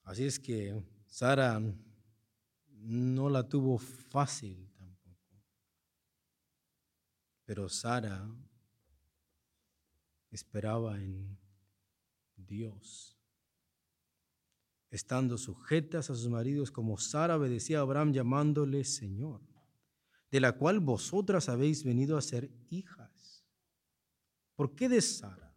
Así 0.01 0.25
es 0.25 0.39
que 0.39 0.83
Sara 1.05 1.61
no 2.71 3.29
la 3.29 3.47
tuvo 3.47 3.77
fácil 3.77 4.71
tampoco. 4.75 5.43
Pero 7.45 7.69
Sara 7.69 8.27
esperaba 10.37 10.97
en 10.97 11.35
Dios, 12.35 13.17
estando 14.91 15.35
sujetas 15.37 16.11
a 16.11 16.15
sus 16.15 16.29
maridos 16.29 16.69
como 16.69 16.97
Sara 16.99 17.37
obedecía 17.37 17.79
a 17.79 17.81
Abraham 17.81 18.13
llamándole 18.13 18.83
Señor, 18.83 19.41
de 20.29 20.39
la 20.39 20.51
cual 20.51 20.79
vosotras 20.79 21.49
habéis 21.49 21.83
venido 21.83 22.17
a 22.17 22.21
ser 22.21 22.51
hijas. 22.69 23.43
¿Por 24.55 24.75
qué 24.75 24.87
de 24.87 25.01
Sara? 25.01 25.55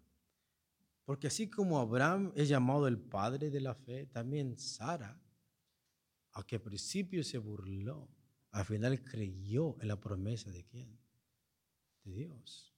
Porque 1.05 1.27
así 1.27 1.51
como 1.51 1.79
Abraham 1.79 2.33
es 2.35 2.49
llamado 2.49 2.89
el 2.89 2.99
padre 2.99 3.51
de 3.51 3.61
la 3.61 3.75
fe, 3.75 4.07
también 4.07 4.59
Sara, 4.59 5.21
aunque 6.33 6.57
al 6.57 6.63
principio 6.63 7.23
se 7.23 7.37
burló, 7.37 8.09
al 8.51 8.65
final 8.65 9.03
creyó 9.03 9.77
en 9.83 9.89
la 9.89 10.01
promesa 10.01 10.51
de 10.51 10.65
quién? 10.65 10.99
De 12.05 12.13
Dios. 12.13 12.70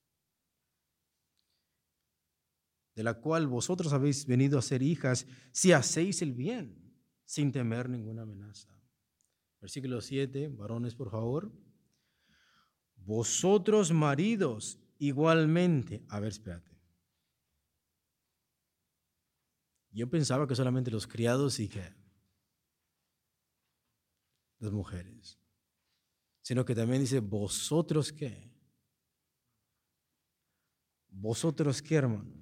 De 2.95 3.03
la 3.03 3.15
cual 3.15 3.47
vosotros 3.47 3.93
habéis 3.93 4.27
venido 4.27 4.59
a 4.59 4.63
ser 4.63 4.83
hijas 4.83 5.27
si 5.51 5.73
hacéis 5.73 6.21
el 6.23 6.33
bien, 6.33 6.95
sin 7.25 7.51
temer 7.51 7.89
ninguna 7.89 8.23
amenaza. 8.23 8.69
Versículo 9.61 10.01
7, 10.01 10.49
varones, 10.49 10.95
por 10.95 11.11
favor. 11.11 11.53
Vosotros 12.97 13.93
maridos 13.93 14.79
igualmente, 14.99 16.05
a 16.09 16.21
ver, 16.21 16.33
espérate. 16.33 16.73
Yo 19.91 20.09
pensaba 20.09 20.47
que 20.47 20.55
solamente 20.55 20.91
los 20.91 21.07
criados 21.07 21.61
y 21.61 21.69
que 21.69 21.95
las 24.59 24.73
mujeres, 24.73 25.39
sino 26.41 26.65
que 26.65 26.75
también 26.75 27.01
dice, 27.03 27.21
vosotros 27.21 28.13
qué. 28.13 28.51
Vosotros 31.09 31.83
qué, 31.83 31.97
hermano. 31.97 32.42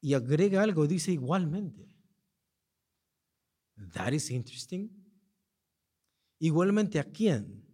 Y 0.00 0.14
agrega 0.14 0.62
algo, 0.62 0.86
dice 0.86 1.12
igualmente. 1.12 1.88
That 3.92 4.12
is 4.12 4.30
interesting. 4.30 4.90
Igualmente 6.38 6.98
a 6.98 7.04
quién? 7.04 7.64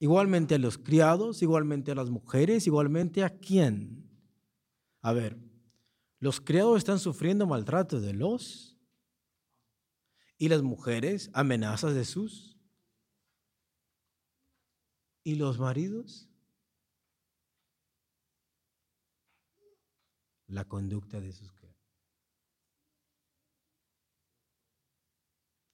Igualmente 0.00 0.54
a 0.54 0.58
los 0.58 0.78
criados, 0.78 1.42
igualmente 1.42 1.90
a 1.90 1.94
las 1.94 2.10
mujeres, 2.10 2.66
igualmente 2.66 3.24
a 3.24 3.30
quién. 3.30 4.08
A 5.02 5.12
ver, 5.12 5.38
los 6.20 6.40
criados 6.40 6.78
están 6.78 6.98
sufriendo 6.98 7.46
maltrato 7.46 8.00
de 8.00 8.12
los 8.12 8.76
y 10.36 10.48
las 10.48 10.62
mujeres 10.62 11.30
amenazas 11.32 11.94
de 11.94 12.04
sus 12.04 12.56
y 15.24 15.34
los 15.34 15.58
maridos 15.58 16.27
la 20.48 20.64
conducta 20.66 21.20
de 21.20 21.32
sus 21.32 21.52
criados. 21.52 21.78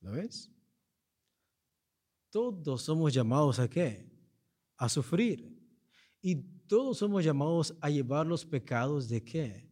¿Lo 0.00 0.12
ves? 0.12 0.50
Todos 2.30 2.82
somos 2.82 3.12
llamados 3.14 3.58
a 3.58 3.68
qué? 3.68 4.14
a 4.76 4.88
sufrir. 4.88 5.52
Y 6.20 6.36
todos 6.66 6.98
somos 6.98 7.24
llamados 7.24 7.74
a 7.80 7.90
llevar 7.90 8.26
los 8.26 8.44
pecados 8.44 9.08
de 9.08 9.22
qué? 9.22 9.68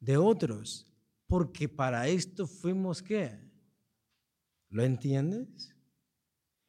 De 0.00 0.16
otros. 0.16 0.86
Porque 1.26 1.68
para 1.68 2.08
esto 2.08 2.46
fuimos 2.46 3.02
qué? 3.02 3.38
¿Lo 4.68 4.82
entiendes? 4.82 5.74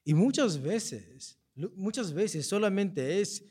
Y 0.03 0.13
muchas 0.13 0.61
veces, 0.61 1.39
muchas 1.75 2.13
veces 2.13 2.45
solamente 2.47 3.21
es, 3.21 3.43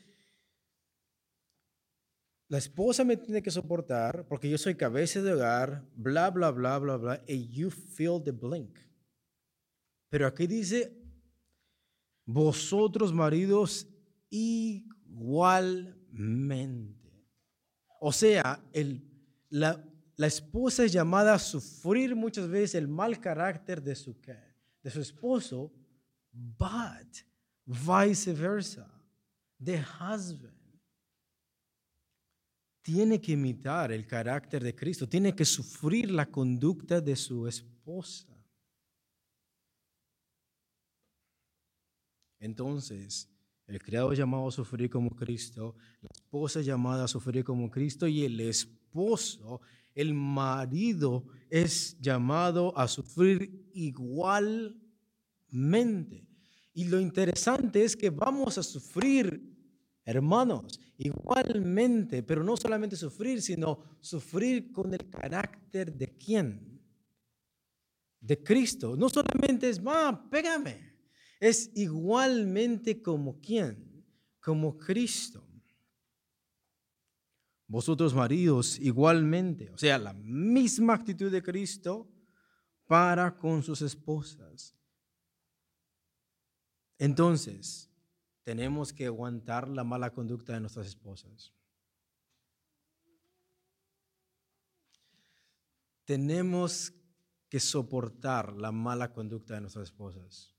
la 2.53 2.59
esposa 2.59 3.03
me 3.03 3.17
tiene 3.17 3.41
que 3.41 3.49
soportar 3.49 4.27
porque 4.27 4.47
yo 4.47 4.59
soy 4.59 4.75
cabeza 4.75 5.23
de 5.23 5.33
hogar, 5.33 5.83
bla, 5.95 6.29
bla, 6.29 6.51
bla, 6.51 6.77
bla, 6.77 6.97
bla, 6.97 7.19
y 7.27 7.47
you 7.47 7.71
feel 7.71 8.21
the 8.23 8.29
blink. 8.29 8.77
Pero 10.11 10.27
aquí 10.27 10.45
dice, 10.45 10.95
vosotros 12.23 13.11
maridos 13.11 13.87
igualmente. 14.29 17.25
O 17.99 18.11
sea, 18.11 18.63
el, 18.71 19.03
la, 19.49 19.83
la, 20.15 20.27
esposa 20.27 20.83
es 20.83 20.93
llamada 20.93 21.33
a 21.33 21.39
sufrir 21.39 22.15
muchas 22.15 22.47
veces 22.47 22.75
el 22.75 22.87
mal 22.87 23.19
carácter 23.19 23.81
de 23.81 23.95
su, 23.95 24.15
de 24.83 24.91
su 24.91 25.01
esposo, 25.01 25.73
but 26.31 27.17
vice 27.65 28.31
versa, 28.31 28.87
the 29.59 29.83
husband 29.99 30.52
tiene 32.83 33.19
que 33.19 33.31
imitar 33.31 33.91
el 33.91 34.05
carácter 34.05 34.63
de 34.63 34.75
Cristo, 34.75 35.09
tiene 35.09 35.33
que 35.33 35.45
sufrir 35.45 36.11
la 36.11 36.29
conducta 36.29 37.01
de 37.01 37.15
su 37.15 37.47
esposa. 37.47 38.27
Entonces, 42.39 43.29
el 43.67 43.81
criado 43.81 44.11
llamado 44.11 44.49
a 44.49 44.51
sufrir 44.51 44.89
como 44.89 45.15
Cristo, 45.15 45.77
la 46.01 46.09
esposa 46.13 46.59
es 46.59 46.65
llamada 46.65 47.05
a 47.05 47.07
sufrir 47.07 47.45
como 47.45 47.71
Cristo 47.71 48.05
y 48.05 48.25
el 48.25 48.37
esposo, 48.41 49.61
el 49.95 50.13
marido, 50.13 51.25
es 51.49 51.97
llamado 52.01 52.77
a 52.77 52.89
sufrir 52.89 53.69
igualmente. 53.73 56.27
Y 56.73 56.85
lo 56.85 56.99
interesante 56.99 57.85
es 57.85 57.95
que 57.95 58.09
vamos 58.09 58.57
a 58.57 58.63
sufrir, 58.63 59.52
hermanos, 60.05 60.79
igualmente, 60.97 62.23
pero 62.23 62.43
no 62.43 62.57
solamente 62.57 62.95
sufrir, 62.95 63.41
sino 63.41 63.97
sufrir 64.01 64.71
con 64.71 64.93
el 64.93 65.09
carácter 65.09 65.93
de 65.93 66.17
quién? 66.17 66.81
De 68.19 68.41
Cristo. 68.41 68.95
No 68.95 69.09
solamente 69.09 69.69
es, 69.69 69.85
va, 69.85 70.29
pégame 70.29 70.93
es 71.43 71.69
igualmente 71.75 73.01
como 73.01 73.41
quién, 73.41 74.05
como 74.39 74.77
Cristo. 74.77 75.45
Vosotros 77.67 78.13
maridos 78.13 78.79
igualmente, 78.79 79.69
o 79.71 79.77
sea, 79.77 79.97
la 79.97 80.13
misma 80.13 80.93
actitud 80.93 81.29
de 81.29 81.43
Cristo 81.43 82.09
para 82.85 83.37
con 83.37 83.61
sus 83.61 83.81
esposas. 83.81 84.73
Entonces, 86.97 87.91
tenemos 88.43 88.91
que 88.91 89.05
aguantar 89.05 89.67
la 89.67 89.83
mala 89.83 90.11
conducta 90.11 90.53
de 90.53 90.59
nuestras 90.59 90.87
esposas. 90.87 91.53
Tenemos 96.05 96.93
que 97.49 97.59
soportar 97.59 98.53
la 98.53 98.71
mala 98.71 99.13
conducta 99.13 99.53
de 99.53 99.61
nuestras 99.61 99.85
esposas. 99.85 100.53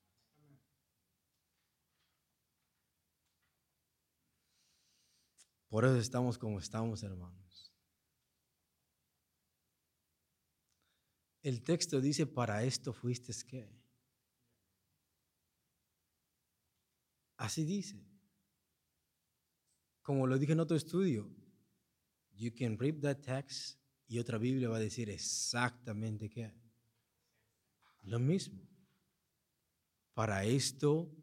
Por 5.69 5.85
eso 5.85 5.97
estamos 5.97 6.39
como 6.39 6.59
estamos, 6.59 7.03
hermanos. 7.03 7.75
El 11.43 11.63
texto 11.63 12.01
dice, 12.01 12.27
para 12.27 12.63
esto 12.65 12.95
fuiste 12.95 13.33
qué. 13.47 13.84
Así 17.45 17.63
dice. 17.67 18.03
Como 20.01 20.27
lo 20.27 20.39
dije 20.39 20.53
en 20.53 20.61
otro 20.61 20.79
estudio, 20.79 21.31
you 22.33 22.51
can 22.59 22.79
read 22.79 23.01
that 23.03 23.19
text 23.19 23.79
y 24.07 24.19
otra 24.19 24.39
Biblia 24.39 24.71
va 24.71 24.79
a 24.79 24.81
decir 24.81 25.11
exactamente 25.11 26.31
qué. 26.31 26.55
Lo 28.01 28.19
mismo. 28.19 28.67
Para 30.15 30.47
esto 30.47 31.15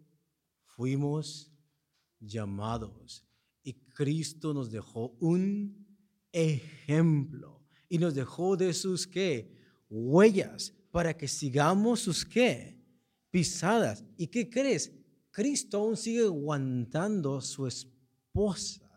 fuimos 0.63 1.51
llamados. 2.19 3.25
Y 3.63 3.73
Cristo 3.73 4.53
nos 4.53 4.69
dejó 4.69 5.17
un 5.19 5.87
ejemplo 6.31 7.63
y 7.89 7.97
nos 7.97 8.13
dejó 8.13 8.55
de 8.55 8.75
sus 8.75 9.07
qué? 9.07 9.57
Huellas 9.89 10.71
para 10.91 11.17
que 11.17 11.27
sigamos 11.27 12.01
sus 12.01 12.23
qué? 12.23 12.79
Pisadas. 13.31 14.05
¿Y 14.17 14.27
qué 14.27 14.47
crees? 14.47 15.00
Cristo 15.31 15.77
aún 15.77 15.95
sigue 15.95 16.25
aguantando 16.25 17.37
a 17.37 17.41
su 17.41 17.65
esposa. 17.65 18.87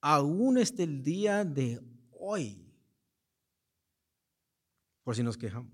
Aún 0.00 0.58
hasta 0.58 0.82
el 0.82 1.02
día 1.02 1.44
de 1.44 1.80
hoy. 2.10 2.58
por 5.04 5.16
si 5.16 5.22
nos 5.22 5.36
quejamos. 5.36 5.72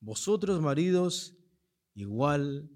Vosotros, 0.00 0.60
maridos, 0.60 1.36
igualmente. 1.94 2.70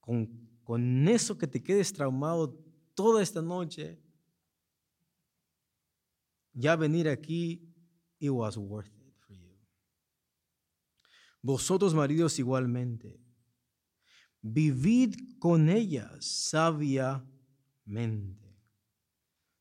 Con, 0.00 0.48
con 0.62 1.08
eso 1.08 1.36
que 1.36 1.46
te 1.46 1.62
quedes 1.62 1.92
traumado 1.92 2.58
toda 2.94 3.22
esta 3.22 3.42
noche, 3.42 4.00
ya 6.52 6.74
venir 6.76 7.08
aquí, 7.08 7.74
it 8.18 8.30
was 8.30 8.56
worth. 8.56 8.97
Vosotros, 11.48 11.94
maridos, 11.94 12.38
igualmente, 12.38 13.18
vivid 14.42 15.14
con 15.38 15.70
ellas 15.70 16.26
sabiamente, 16.50 17.24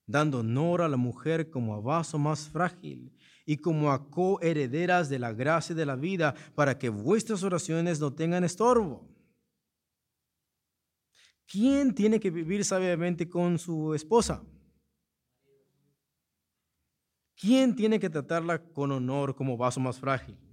dando 0.06 0.40
honor 0.40 0.82
a 0.82 0.90
la 0.90 0.98
mujer 0.98 1.50
como 1.50 1.74
a 1.74 1.80
vaso 1.80 2.20
más 2.20 2.50
frágil 2.50 3.14
y 3.46 3.56
como 3.56 3.90
a 3.90 4.10
coherederas 4.10 5.08
de 5.08 5.18
la 5.18 5.32
gracia 5.32 5.74
de 5.74 5.86
la 5.86 5.96
vida, 5.96 6.36
para 6.56 6.78
que 6.78 6.90
vuestras 6.90 7.42
oraciones 7.44 8.02
no 8.02 8.14
tengan 8.14 8.44
estorbo. 8.44 9.08
¿Quién 11.46 11.96
tiene 11.96 12.20
que 12.20 12.32
vivir 12.32 12.66
sabiamente 12.66 13.30
con 13.30 13.58
su 13.58 13.94
esposa? 13.94 14.44
¿Quién 17.38 17.78
tiene 17.78 17.98
que 17.98 18.10
tratarla 18.10 18.62
con 18.74 18.92
honor 18.92 19.34
como 19.34 19.56
vaso 19.56 19.80
más 19.80 19.98
frágil? 19.98 20.47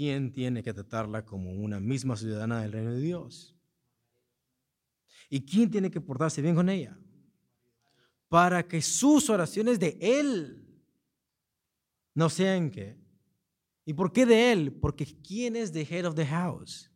¿Quién 0.00 0.32
tiene 0.32 0.62
que 0.62 0.72
tratarla 0.72 1.26
como 1.26 1.52
una 1.52 1.78
misma 1.78 2.16
ciudadana 2.16 2.62
del 2.62 2.72
reino 2.72 2.94
de 2.94 3.00
Dios? 3.00 3.54
¿Y 5.28 5.44
quién 5.44 5.70
tiene 5.70 5.90
que 5.90 6.00
portarse 6.00 6.40
bien 6.40 6.54
con 6.54 6.70
ella? 6.70 6.98
para 8.30 8.66
que 8.66 8.80
sus 8.80 9.28
oraciones 9.28 9.78
de 9.80 9.98
Él 10.00 10.64
no 12.14 12.30
sean 12.30 12.70
qué. 12.70 12.96
¿Y 13.84 13.92
por 13.92 14.12
qué 14.12 14.24
de 14.24 14.52
Él? 14.52 14.72
Porque 14.72 15.04
¿quién 15.20 15.56
es 15.56 15.72
the 15.72 15.82
head 15.82 16.06
of 16.06 16.14
the 16.14 16.24
house? 16.24 16.88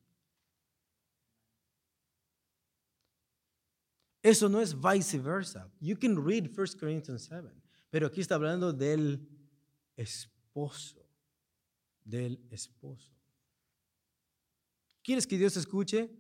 Eso 4.23 4.49
no 4.49 4.61
es 4.61 4.81
viceversa. 4.81 5.69
You 5.81 5.99
can 5.99 6.25
read 6.25 6.49
1 6.57 6.67
Corinthians 6.79 7.25
7, 7.25 7.51
pero 7.91 8.07
aquí 8.07 8.21
está 8.21 8.37
hablando 8.37 8.73
del 8.73 9.29
esposo, 9.97 11.04
del 12.05 12.47
esposo. 12.51 13.13
¿Quieres 15.03 15.27
que 15.27 15.39
Dios 15.39 15.57
escuche? 15.57 16.11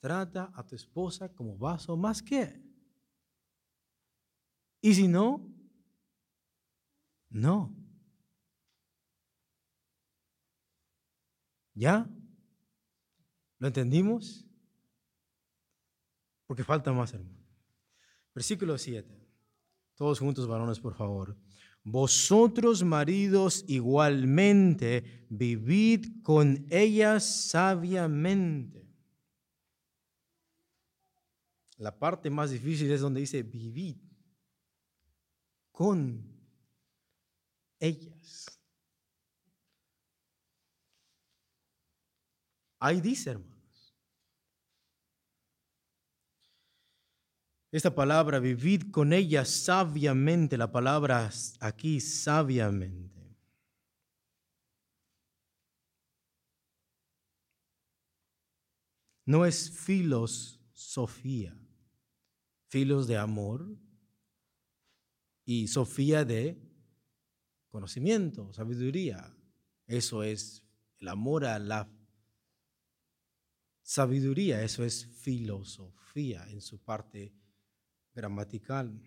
Trata 0.00 0.52
a 0.54 0.64
tu 0.64 0.76
esposa 0.76 1.32
como 1.34 1.56
vaso 1.56 1.96
más 1.96 2.22
que 2.22 2.68
y 4.80 4.94
si 4.94 5.08
no, 5.08 5.52
no. 7.30 7.74
¿Ya? 11.74 12.08
¿Lo 13.58 13.66
entendimos? 13.68 14.46
Porque 16.46 16.64
falta 16.64 16.92
más, 16.92 17.12
hermano. 17.12 17.38
Versículo 18.34 18.78
7. 18.78 19.14
Todos 19.94 20.20
juntos, 20.20 20.46
varones, 20.46 20.78
por 20.78 20.94
favor. 20.94 21.36
Vosotros, 21.90 22.84
maridos, 22.84 23.64
igualmente, 23.66 25.26
vivid 25.30 26.22
con 26.22 26.66
ellas 26.70 27.24
sabiamente. 27.24 28.86
La 31.78 31.98
parte 31.98 32.28
más 32.28 32.50
difícil 32.50 32.90
es 32.90 33.00
donde 33.00 33.20
dice 33.20 33.42
vivid 33.42 33.96
con 35.72 36.22
ellas. 37.78 38.60
Ahí 42.80 43.00
dice, 43.00 43.30
hermanos. 43.30 43.57
Esta 47.70 47.94
palabra, 47.94 48.38
vivid 48.38 48.90
con 48.90 49.12
ellas 49.12 49.50
sabiamente, 49.50 50.56
la 50.56 50.72
palabra 50.72 51.30
aquí 51.60 52.00
sabiamente. 52.00 53.36
No 59.26 59.44
es 59.44 59.70
filosofía, 59.70 61.54
filos 62.68 63.06
de 63.06 63.18
amor, 63.18 63.68
y 65.44 65.68
Sofía 65.68 66.24
de 66.24 66.58
conocimiento, 67.68 68.52
sabiduría. 68.52 69.34
Eso 69.86 70.22
es 70.22 70.62
el 70.98 71.08
amor 71.08 71.44
a 71.44 71.58
la 71.58 71.90
sabiduría, 73.82 74.62
eso 74.62 74.84
es 74.84 75.06
filosofía 75.06 76.46
en 76.48 76.60
su 76.60 76.78
parte 76.78 77.34
gramatical. 78.18 79.00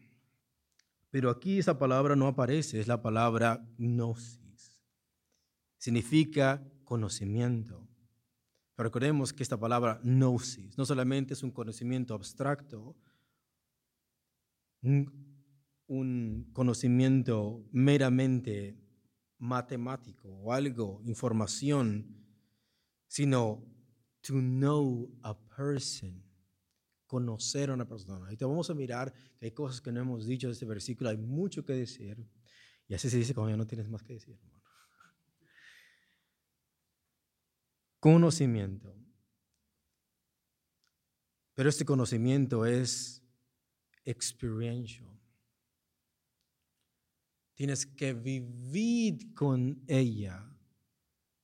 Pero 1.09 1.29
aquí 1.29 1.59
esa 1.59 1.77
palabra 1.77 2.15
no 2.15 2.27
aparece, 2.27 2.79
es 2.79 2.87
la 2.87 3.01
palabra 3.01 3.67
gnosis. 3.77 4.79
Significa 5.77 6.63
conocimiento. 6.85 7.87
Recordemos 8.77 9.33
que 9.33 9.43
esta 9.43 9.59
palabra 9.59 9.99
gnosis 10.03 10.77
no 10.77 10.85
solamente 10.85 11.33
es 11.33 11.43
un 11.43 11.51
conocimiento 11.51 12.13
abstracto, 12.13 12.95
un 14.81 16.49
conocimiento 16.53 17.67
meramente 17.71 18.77
matemático 19.37 20.29
o 20.29 20.53
algo, 20.53 21.01
información, 21.03 22.15
sino 23.07 23.63
to 24.21 24.33
know 24.35 25.11
a 25.23 25.33
person, 25.33 26.23
conocer 27.11 27.69
a 27.69 27.73
una 27.73 27.85
persona. 27.85 28.33
Te 28.37 28.45
vamos 28.45 28.69
a 28.69 28.73
mirar 28.73 29.13
que 29.37 29.47
hay 29.47 29.51
cosas 29.51 29.81
que 29.81 29.91
no 29.91 29.99
hemos 29.99 30.25
dicho 30.25 30.47
de 30.47 30.53
este 30.53 30.65
versículo, 30.65 31.09
hay 31.09 31.17
mucho 31.17 31.65
que 31.65 31.73
decir. 31.73 32.25
Y 32.87 32.93
así 32.93 33.09
se 33.09 33.17
dice 33.17 33.33
cuando 33.33 33.49
ya 33.49 33.57
no 33.57 33.67
tienes 33.67 33.89
más 33.89 34.01
que 34.01 34.13
decir, 34.13 34.33
hermano. 34.33 34.63
Conocimiento. 37.99 38.95
Pero 41.53 41.67
este 41.67 41.83
conocimiento 41.83 42.65
es 42.65 43.21
experiential. 44.05 45.19
Tienes 47.55 47.85
que 47.85 48.13
vivir 48.13 49.33
con 49.33 49.83
ella 49.85 50.49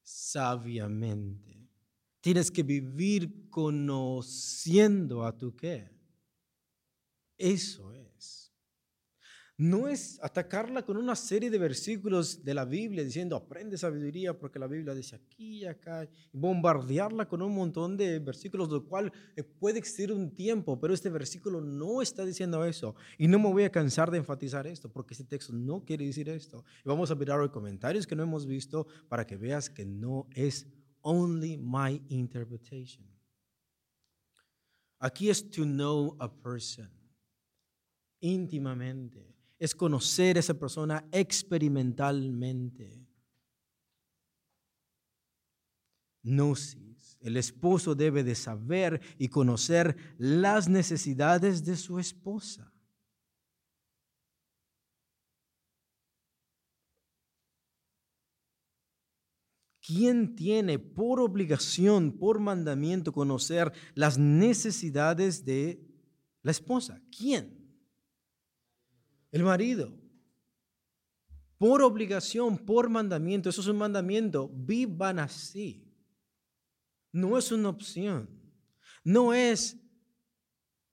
sabiamente. 0.01 1.56
Tienes 2.27 2.51
que 2.51 2.61
vivir 2.61 3.49
conociendo 3.49 5.23
a 5.23 5.31
tu 5.37 5.55
qué. 5.55 5.89
Eso 7.37 7.93
es 7.93 7.97
no 9.59 9.87
es 9.87 10.19
atacarla 10.21 10.85
con 10.85 10.97
una 10.97 11.15
serie 11.15 11.49
de 11.49 11.57
versículos 11.57 12.43
de 12.45 12.53
la 12.53 12.63
Biblia 12.63 13.03
diciendo 13.03 13.35
aprende 13.35 13.75
sabiduría 13.75 14.37
porque 14.37 14.59
la 14.59 14.67
Biblia 14.67 14.93
dice 14.93 15.15
aquí 15.15 15.61
y 15.61 15.65
acá, 15.65 16.03
y 16.03 16.37
bombardearla 16.37 17.27
con 17.27 17.41
un 17.41 17.55
montón 17.55 17.97
de 17.97 18.19
versículos, 18.19 18.69
lo 18.69 18.85
cual 18.85 19.11
eh, 19.35 19.41
puede 19.43 19.79
existir 19.79 20.13
un 20.13 20.29
tiempo, 20.29 20.79
pero 20.79 20.93
este 20.93 21.09
versículo 21.09 21.59
no 21.59 22.03
está 22.03 22.23
diciendo 22.23 22.63
eso. 22.65 22.95
Y 23.17 23.27
no 23.27 23.39
me 23.39 23.51
voy 23.51 23.63
a 23.63 23.71
cansar 23.71 24.11
de 24.11 24.19
enfatizar 24.19 24.67
esto 24.67 24.89
porque 24.89 25.15
este 25.15 25.23
texto 25.23 25.53
no 25.53 25.83
quiere 25.83 26.05
decir 26.05 26.29
esto. 26.29 26.63
Y 26.85 26.89
vamos 26.89 27.09
a 27.09 27.15
mirar 27.15 27.39
los 27.39 27.49
comentarios 27.49 28.05
que 28.05 28.15
no 28.15 28.21
hemos 28.21 28.45
visto 28.45 28.85
para 29.09 29.25
que 29.25 29.37
veas 29.37 29.71
que 29.71 29.85
no 29.85 30.27
es 30.35 30.67
only 31.07 31.57
my 31.57 32.01
interpretation. 32.09 33.05
Aquí 34.99 35.29
es 35.29 35.41
to 35.49 35.63
know 35.63 36.17
a 36.19 36.27
person 36.27 36.89
íntimamente 38.19 39.35
es 39.57 39.73
conocer 39.73 40.37
a 40.37 40.39
esa 40.39 40.53
persona 40.53 41.05
experimentalmente. 41.11 43.07
Gnosis. 46.23 47.17
El 47.21 47.37
esposo 47.37 47.95
debe 47.95 48.23
de 48.23 48.35
saber 48.35 49.01
y 49.17 49.29
conocer 49.29 49.95
las 50.17 50.67
necesidades 50.67 51.63
de 51.63 51.77
su 51.77 51.99
esposa. 51.99 52.71
¿Quién 59.87 60.35
tiene 60.35 60.79
por 60.79 61.21
obligación, 61.21 62.11
por 62.11 62.39
mandamiento, 62.39 63.13
conocer 63.13 63.71
las 63.95 64.17
necesidades 64.17 65.45
de 65.45 65.81
la 66.41 66.51
esposa? 66.51 67.01
¿Quién? 67.09 67.57
El 69.31 69.43
marido. 69.43 69.97
Por 71.57 71.81
obligación, 71.81 72.57
por 72.57 72.89
mandamiento, 72.89 73.49
eso 73.49 73.61
es 73.61 73.67
un 73.67 73.77
mandamiento, 73.77 74.51
vivan 74.53 75.19
así. 75.19 75.89
No 77.13 77.37
es 77.37 77.53
una 77.53 77.69
opción. 77.69 78.29
No 79.05 79.33
es 79.33 79.77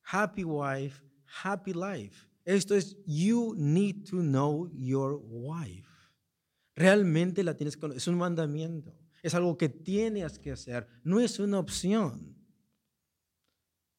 happy 0.05 0.45
wife, 0.45 1.03
happy 1.43 1.73
life. 1.73 2.29
Esto 2.45 2.77
es, 2.77 2.97
you 3.07 3.55
need 3.57 4.05
to 4.09 4.19
know 4.19 4.71
your 4.73 5.21
wife. 5.27 5.94
Realmente 6.75 7.45
la 7.45 7.57
tienes 7.57 7.77
que. 7.77 7.87
Es 7.95 8.09
un 8.09 8.17
mandamiento. 8.17 8.95
Es 9.23 9.35
algo 9.35 9.57
que 9.57 9.69
tienes 9.69 10.39
que 10.39 10.53
hacer. 10.53 10.87
No 11.03 11.21
es 11.21 11.39
una 11.39 11.59
opción. 11.59 12.37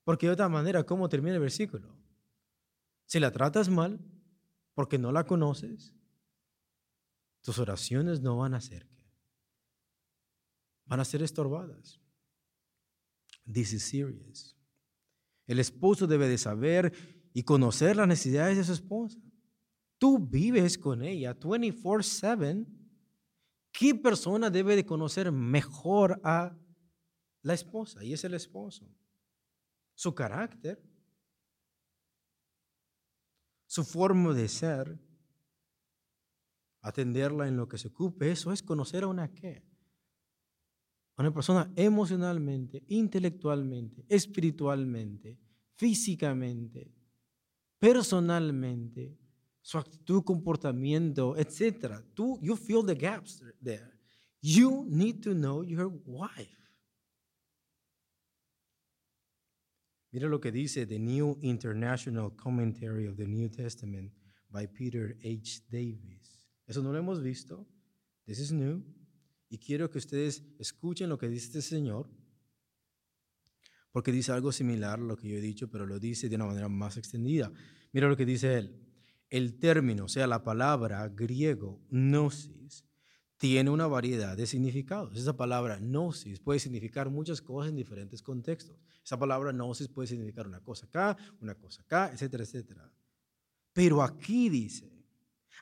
Porque 0.04 0.28
de 0.28 0.34
otra 0.34 0.50
manera, 0.50 0.84
¿cómo 0.84 1.10
termina 1.10 1.36
el 1.36 1.42
versículo? 1.42 1.96
Si 3.06 3.20
la 3.20 3.32
tratas 3.32 3.70
mal, 3.70 4.00
porque 4.74 5.00
no 5.00 5.12
la 5.12 5.26
conoces, 5.26 5.94
tus 7.42 7.58
oraciones 7.60 8.22
no 8.22 8.38
van 8.38 8.54
a 8.54 8.62
ser 8.62 8.88
van 10.86 11.00
a 11.00 11.06
ser 11.06 11.22
estorbadas. 11.22 12.00
This 13.52 13.74
is 13.74 13.84
serious. 13.84 14.56
El 15.48 15.60
esposo 15.60 16.08
debe 16.08 16.28
de 16.28 16.38
saber 16.38 16.94
y 17.34 17.44
conocer 17.44 17.96
las 17.96 18.08
necesidades 18.08 18.58
de 18.58 18.64
su 18.64 18.74
esposa. 18.74 19.20
Tú 19.98 20.20
vives 20.20 20.78
con 20.78 21.02
ella 21.04 21.34
24/7. 21.34 22.66
¿Qué 23.72 23.94
persona 23.96 24.50
debe 24.50 24.76
de 24.76 24.86
conocer 24.86 25.32
mejor 25.32 26.20
a 26.24 26.58
la 27.42 27.54
esposa? 27.54 28.04
Y 28.04 28.14
es 28.14 28.24
el 28.24 28.34
esposo. 28.34 28.90
Su 29.94 30.16
carácter, 30.16 30.82
su 33.66 33.84
forma 33.84 34.34
de 34.34 34.48
ser, 34.48 35.00
atenderla 36.82 37.48
en 37.48 37.58
lo 37.58 37.68
que 37.68 37.78
se 37.78 37.88
ocupe, 37.88 38.32
eso 38.32 38.52
es 38.52 38.62
conocer 38.62 39.04
a 39.04 39.08
una 39.08 39.34
qué? 39.34 39.64
Una 41.18 41.34
persona 41.34 41.72
emocionalmente, 41.76 42.84
intelectualmente, 42.88 44.06
espiritualmente, 44.08 45.40
físicamente, 45.76 46.94
personalmente, 47.80 49.18
su 49.66 49.80
actitud, 49.80 50.24
comportamiento, 50.24 51.36
etc. 51.38 52.00
Tú, 52.14 52.38
you 52.40 52.56
feel 52.56 52.86
the 52.86 52.94
gaps 52.94 53.42
there. 53.64 53.92
You 54.40 54.86
need 54.88 55.24
to 55.24 55.34
know 55.34 55.64
your 55.64 55.92
wife. 56.06 56.56
Mira 60.12 60.30
lo 60.30 60.40
que 60.40 60.52
dice 60.52 60.86
The 60.86 61.00
New 61.00 61.40
International 61.42 62.36
Commentary 62.36 63.08
of 63.08 63.18
the 63.18 63.26
New 63.26 63.50
Testament 63.50 64.14
by 64.52 64.68
Peter 64.68 65.18
H. 65.24 65.64
Davis. 65.72 66.48
Eso 66.68 66.84
no 66.84 66.92
lo 66.92 67.00
hemos 67.00 67.24
visto. 67.24 67.66
This 68.28 68.38
is 68.38 68.52
new. 68.52 68.84
Y 69.50 69.58
quiero 69.58 69.90
que 69.90 69.98
ustedes 69.98 70.44
escuchen 70.60 71.10
lo 71.10 71.18
que 71.18 71.28
dice 71.28 71.48
este 71.48 71.64
Señor, 71.64 72.08
porque 73.92 74.12
dice 74.12 74.32
algo 74.32 74.52
similar 74.52 75.00
a 75.00 75.04
lo 75.04 75.18
que 75.18 75.28
yo 75.28 75.38
he 75.38 75.42
dicho, 75.42 75.72
pero 75.72 75.88
lo 75.88 75.98
dice 75.98 76.30
de 76.30 76.36
una 76.36 76.46
manera 76.46 76.70
más 76.70 76.98
extendida. 76.98 77.52
Mira 77.94 78.08
lo 78.08 78.16
que 78.16 78.28
dice 78.28 78.60
él. 78.60 78.85
El 79.30 79.58
término, 79.60 80.06
o 80.06 80.08
sea, 80.08 80.28
la 80.28 80.44
palabra 80.44 81.08
griego 81.10 81.82
gnosis, 81.90 82.86
tiene 83.38 83.70
una 83.70 83.88
variedad 83.88 84.38
de 84.38 84.48
significados. 84.48 85.18
Esa 85.18 85.36
palabra 85.36 85.78
gnosis 85.78 86.40
puede 86.40 86.60
significar 86.60 87.10
muchas 87.10 87.42
cosas 87.42 87.70
en 87.70 87.76
diferentes 87.76 88.22
contextos. 88.22 88.78
Esa 89.04 89.20
palabra 89.20 89.52
gnosis 89.52 89.88
puede 89.88 90.08
significar 90.08 90.48
una 90.48 90.62
cosa 90.62 90.86
acá, 90.86 91.18
una 91.42 91.56
cosa 91.56 91.82
acá, 91.82 92.12
etcétera, 92.14 92.44
etcétera. 92.44 92.92
Pero 93.74 94.02
aquí 94.02 94.50
dice, 94.50 95.06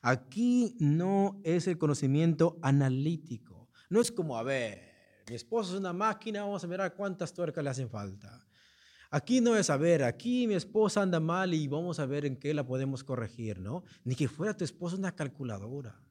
aquí 0.01 0.75
no 0.79 1.41
es 1.43 1.67
el 1.67 1.77
conocimiento 1.77 2.59
analítico. 2.61 3.69
No 3.89 4.01
es 4.01 4.11
como, 4.11 4.37
a 4.37 4.43
ver, 4.43 4.93
mi 5.27 5.35
esposo 5.35 5.73
es 5.73 5.79
una 5.79 5.93
máquina, 5.93 6.43
vamos 6.43 6.63
a 6.63 6.67
mirar 6.67 6.93
cuántas 6.95 7.33
tuercas 7.33 7.63
le 7.63 7.69
hacen 7.71 7.89
falta. 7.89 8.45
Aquí 9.15 9.41
no 9.41 9.55
es 9.55 9.69
a 9.69 9.77
ver, 9.77 10.03
aquí 10.03 10.47
mi 10.47 10.55
esposa 10.55 11.03
anda 11.03 11.19
mal 11.19 11.53
y 11.53 11.67
vamos 11.67 11.99
a 11.99 12.07
ver 12.07 12.25
en 12.25 12.35
qué 12.35 12.51
la 12.51 12.65
podemos 12.65 13.03
corregir, 13.03 13.59
¿no? 13.59 13.83
Ni 14.03 14.15
que 14.15 14.27
fuera 14.27 14.57
tu 14.57 14.63
esposa 14.63 14.95
una 14.95 15.15
calculadora. 15.15 16.01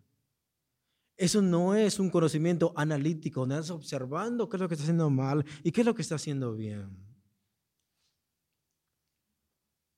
Eso 1.16 1.42
no 1.42 1.74
es 1.74 1.98
un 1.98 2.10
conocimiento 2.10 2.72
analítico, 2.76 3.44
no 3.44 3.58
es 3.58 3.70
observando 3.70 4.48
qué 4.48 4.56
es 4.56 4.60
lo 4.60 4.68
que 4.68 4.74
está 4.74 4.84
haciendo 4.84 5.10
mal 5.10 5.44
y 5.64 5.72
qué 5.72 5.80
es 5.80 5.86
lo 5.88 5.96
que 5.96 6.02
está 6.02 6.14
haciendo 6.14 6.54
bien. 6.54 6.96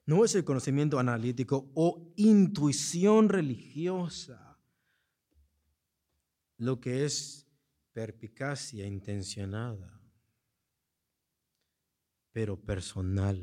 No 0.07 0.25
es 0.25 0.35
el 0.35 0.45
conocimiento 0.45 0.99
analítico 0.99 1.71
o 1.75 2.11
intuición 2.17 3.29
religiosa 3.29 4.59
lo 6.57 6.81
que 6.81 7.05
es 7.05 7.47
perpicacia 7.93 8.87
intencionada, 8.87 9.94
pero 12.35 12.57
personal, 12.57 13.39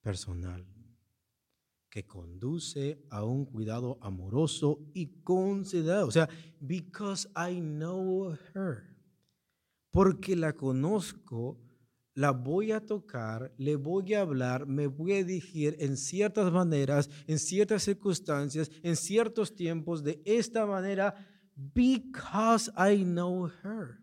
personal, 0.00 0.64
que 1.90 2.06
conduce 2.06 3.04
a 3.10 3.24
un 3.24 3.44
cuidado 3.44 3.98
amoroso 4.00 4.78
y 4.94 5.22
considerado. 5.24 6.06
O 6.06 6.12
sea, 6.12 6.28
because 6.60 7.28
I 7.34 7.60
know 7.60 8.32
her, 8.54 8.96
porque 9.90 10.36
la 10.36 10.52
conozco, 10.52 11.60
la 12.14 12.30
voy 12.30 12.70
a 12.70 12.86
tocar, 12.86 13.52
le 13.58 13.74
voy 13.74 14.14
a 14.14 14.20
hablar, 14.20 14.66
me 14.66 14.86
voy 14.86 15.14
a 15.14 15.24
dirigir 15.24 15.74
en 15.80 15.96
ciertas 15.96 16.52
maneras, 16.52 17.10
en 17.26 17.40
ciertas 17.40 17.82
circunstancias, 17.82 18.70
en 18.84 18.94
ciertos 18.94 19.52
tiempos, 19.52 20.04
de 20.04 20.22
esta 20.24 20.64
manera, 20.64 21.12
because 21.56 22.70
I 22.76 23.02
know 23.02 23.48
her. 23.64 23.98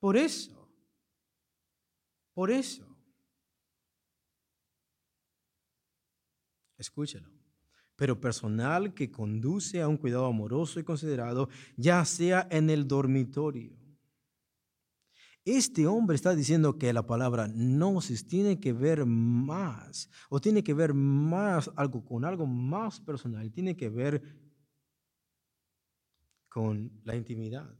Por 0.00 0.16
eso, 0.16 0.63
por 2.34 2.50
eso. 2.50 2.86
Escúchalo. 6.76 7.28
Pero 7.96 8.20
personal 8.20 8.92
que 8.92 9.10
conduce 9.10 9.80
a 9.80 9.88
un 9.88 9.96
cuidado 9.96 10.26
amoroso 10.26 10.80
y 10.80 10.84
considerado, 10.84 11.48
ya 11.76 12.04
sea 12.04 12.46
en 12.50 12.68
el 12.68 12.88
dormitorio. 12.88 13.78
Este 15.44 15.86
hombre 15.86 16.16
está 16.16 16.34
diciendo 16.34 16.78
que 16.78 16.92
la 16.92 17.06
palabra 17.06 17.46
gnosis 17.46 18.26
tiene 18.26 18.58
que 18.58 18.72
ver 18.72 19.04
más, 19.04 20.10
o 20.30 20.40
tiene 20.40 20.64
que 20.64 20.72
ver 20.72 20.94
más 20.94 21.70
algo 21.76 22.02
con 22.02 22.24
algo 22.24 22.46
más 22.46 22.98
personal, 23.00 23.52
tiene 23.52 23.76
que 23.76 23.90
ver 23.90 24.22
con 26.48 26.98
la 27.04 27.14
intimidad, 27.14 27.76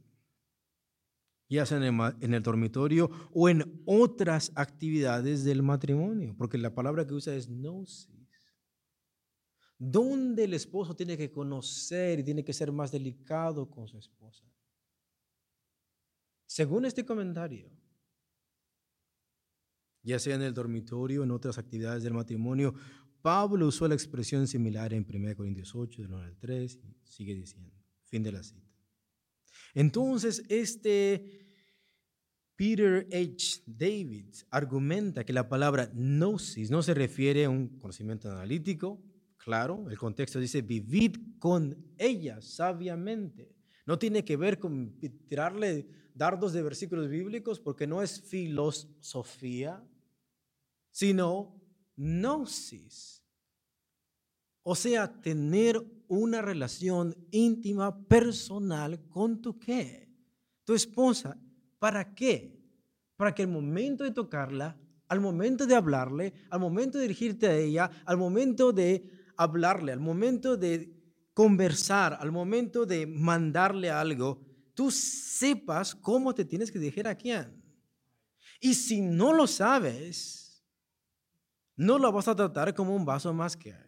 ya 1.49 1.65
sea 1.65 1.77
en 1.77 2.33
el, 2.33 2.43
dormitorio 2.43 3.09
o 3.33 3.49
en 3.49 3.81
otras 3.85 4.51
actividades 4.55 5.43
del 5.43 5.61
matrimonio, 5.61 6.35
porque 6.37 6.57
la 6.57 6.73
palabra 6.73 7.05
que 7.05 7.13
usa 7.13 7.35
es 7.35 7.47
gnosis. 7.47 8.09
Donde 9.77 10.45
el 10.45 10.53
esposo 10.53 10.95
tiene 10.95 11.17
que 11.17 11.31
conocer 11.31 12.19
y 12.19 12.23
tiene 12.23 12.43
que 12.43 12.53
ser 12.53 12.71
más 12.71 12.91
delicado 12.91 13.69
con 13.69 13.87
su 13.87 13.97
esposa. 13.97 14.45
Según 16.45 16.85
este 16.85 17.05
comentario, 17.05 17.69
ya 20.01 20.17
sea 20.19 20.35
en 20.35 20.43
el 20.43 20.53
dormitorio 20.53 21.23
en 21.23 21.31
otras 21.31 21.57
actividades 21.57 22.03
del 22.03 22.13
matrimonio, 22.13 22.73
Pablo 23.21 23.67
usó 23.67 23.87
la 23.87 23.95
expresión 23.95 24.47
similar 24.47 24.93
en 24.93 25.05
1 25.07 25.35
Corintios 25.35 25.75
8, 25.75 26.03
del 26.03 26.13
1 26.13 26.23
al 26.23 26.37
3, 26.37 26.79
y 26.83 27.11
sigue 27.11 27.35
diciendo, 27.35 27.73
fin 28.05 28.23
de 28.23 28.31
la 28.31 28.43
cita. 28.43 28.74
Entonces, 29.75 30.43
este 30.47 31.45
Peter 32.55 33.05
H. 33.11 33.61
David 33.65 34.33
argumenta 34.49 35.25
que 35.25 35.33
la 35.33 35.49
palabra 35.49 35.91
gnosis 35.93 36.71
no 36.71 36.81
se 36.81 36.93
refiere 36.93 37.45
a 37.45 37.49
un 37.49 37.77
conocimiento 37.79 38.31
analítico, 38.31 39.03
claro, 39.37 39.89
el 39.89 39.97
contexto 39.97 40.39
dice 40.39 40.61
vivid 40.61 41.17
con 41.37 41.77
ella 41.97 42.41
sabiamente. 42.41 43.53
No 43.85 43.99
tiene 43.99 44.23
que 44.23 44.37
ver 44.37 44.57
con 44.57 44.97
tirarle 45.27 45.87
dardos 46.13 46.53
de 46.53 46.63
versículos 46.63 47.09
bíblicos 47.09 47.59
porque 47.59 47.85
no 47.85 48.01
es 48.01 48.21
filosofía, 48.21 49.85
sino 50.89 51.61
gnosis. 51.97 53.24
O 54.67 54.73
sea, 54.73 55.21
tener 55.21 55.79
una 56.07 56.41
relación 56.41 57.15
íntima, 57.29 58.07
personal 58.07 58.99
con 59.09 59.39
tu 59.39 59.59
qué? 59.59 60.09
Tu 60.63 60.73
esposa. 60.73 61.37
¿Para 61.77 62.15
qué? 62.15 62.59
Para 63.15 63.35
que 63.35 63.43
al 63.43 63.49
momento 63.49 64.03
de 64.03 64.09
tocarla, 64.09 64.75
al 65.07 65.19
momento 65.19 65.67
de 65.67 65.75
hablarle, 65.75 66.33
al 66.49 66.59
momento 66.59 66.97
de 66.97 67.03
dirigirte 67.03 67.45
a 67.45 67.55
ella, 67.55 67.91
al 68.05 68.17
momento 68.17 68.73
de 68.73 69.07
hablarle, 69.37 69.91
al 69.91 69.99
momento 69.99 70.57
de 70.57 70.91
conversar, 71.35 72.17
al 72.19 72.31
momento 72.31 72.87
de 72.87 73.05
mandarle 73.05 73.91
algo, 73.91 74.41
tú 74.73 74.89
sepas 74.89 75.93
cómo 75.93 76.33
te 76.33 76.43
tienes 76.43 76.71
que 76.71 76.79
dirigir 76.79 77.07
a 77.07 77.13
quién. 77.13 77.61
Y 78.59 78.73
si 78.73 78.99
no 78.99 79.31
lo 79.31 79.45
sabes, 79.45 80.65
no 81.75 81.99
lo 81.99 82.11
vas 82.11 82.27
a 82.27 82.35
tratar 82.35 82.73
como 82.73 82.95
un 82.95 83.05
vaso 83.05 83.31
más 83.31 83.55
que 83.55 83.85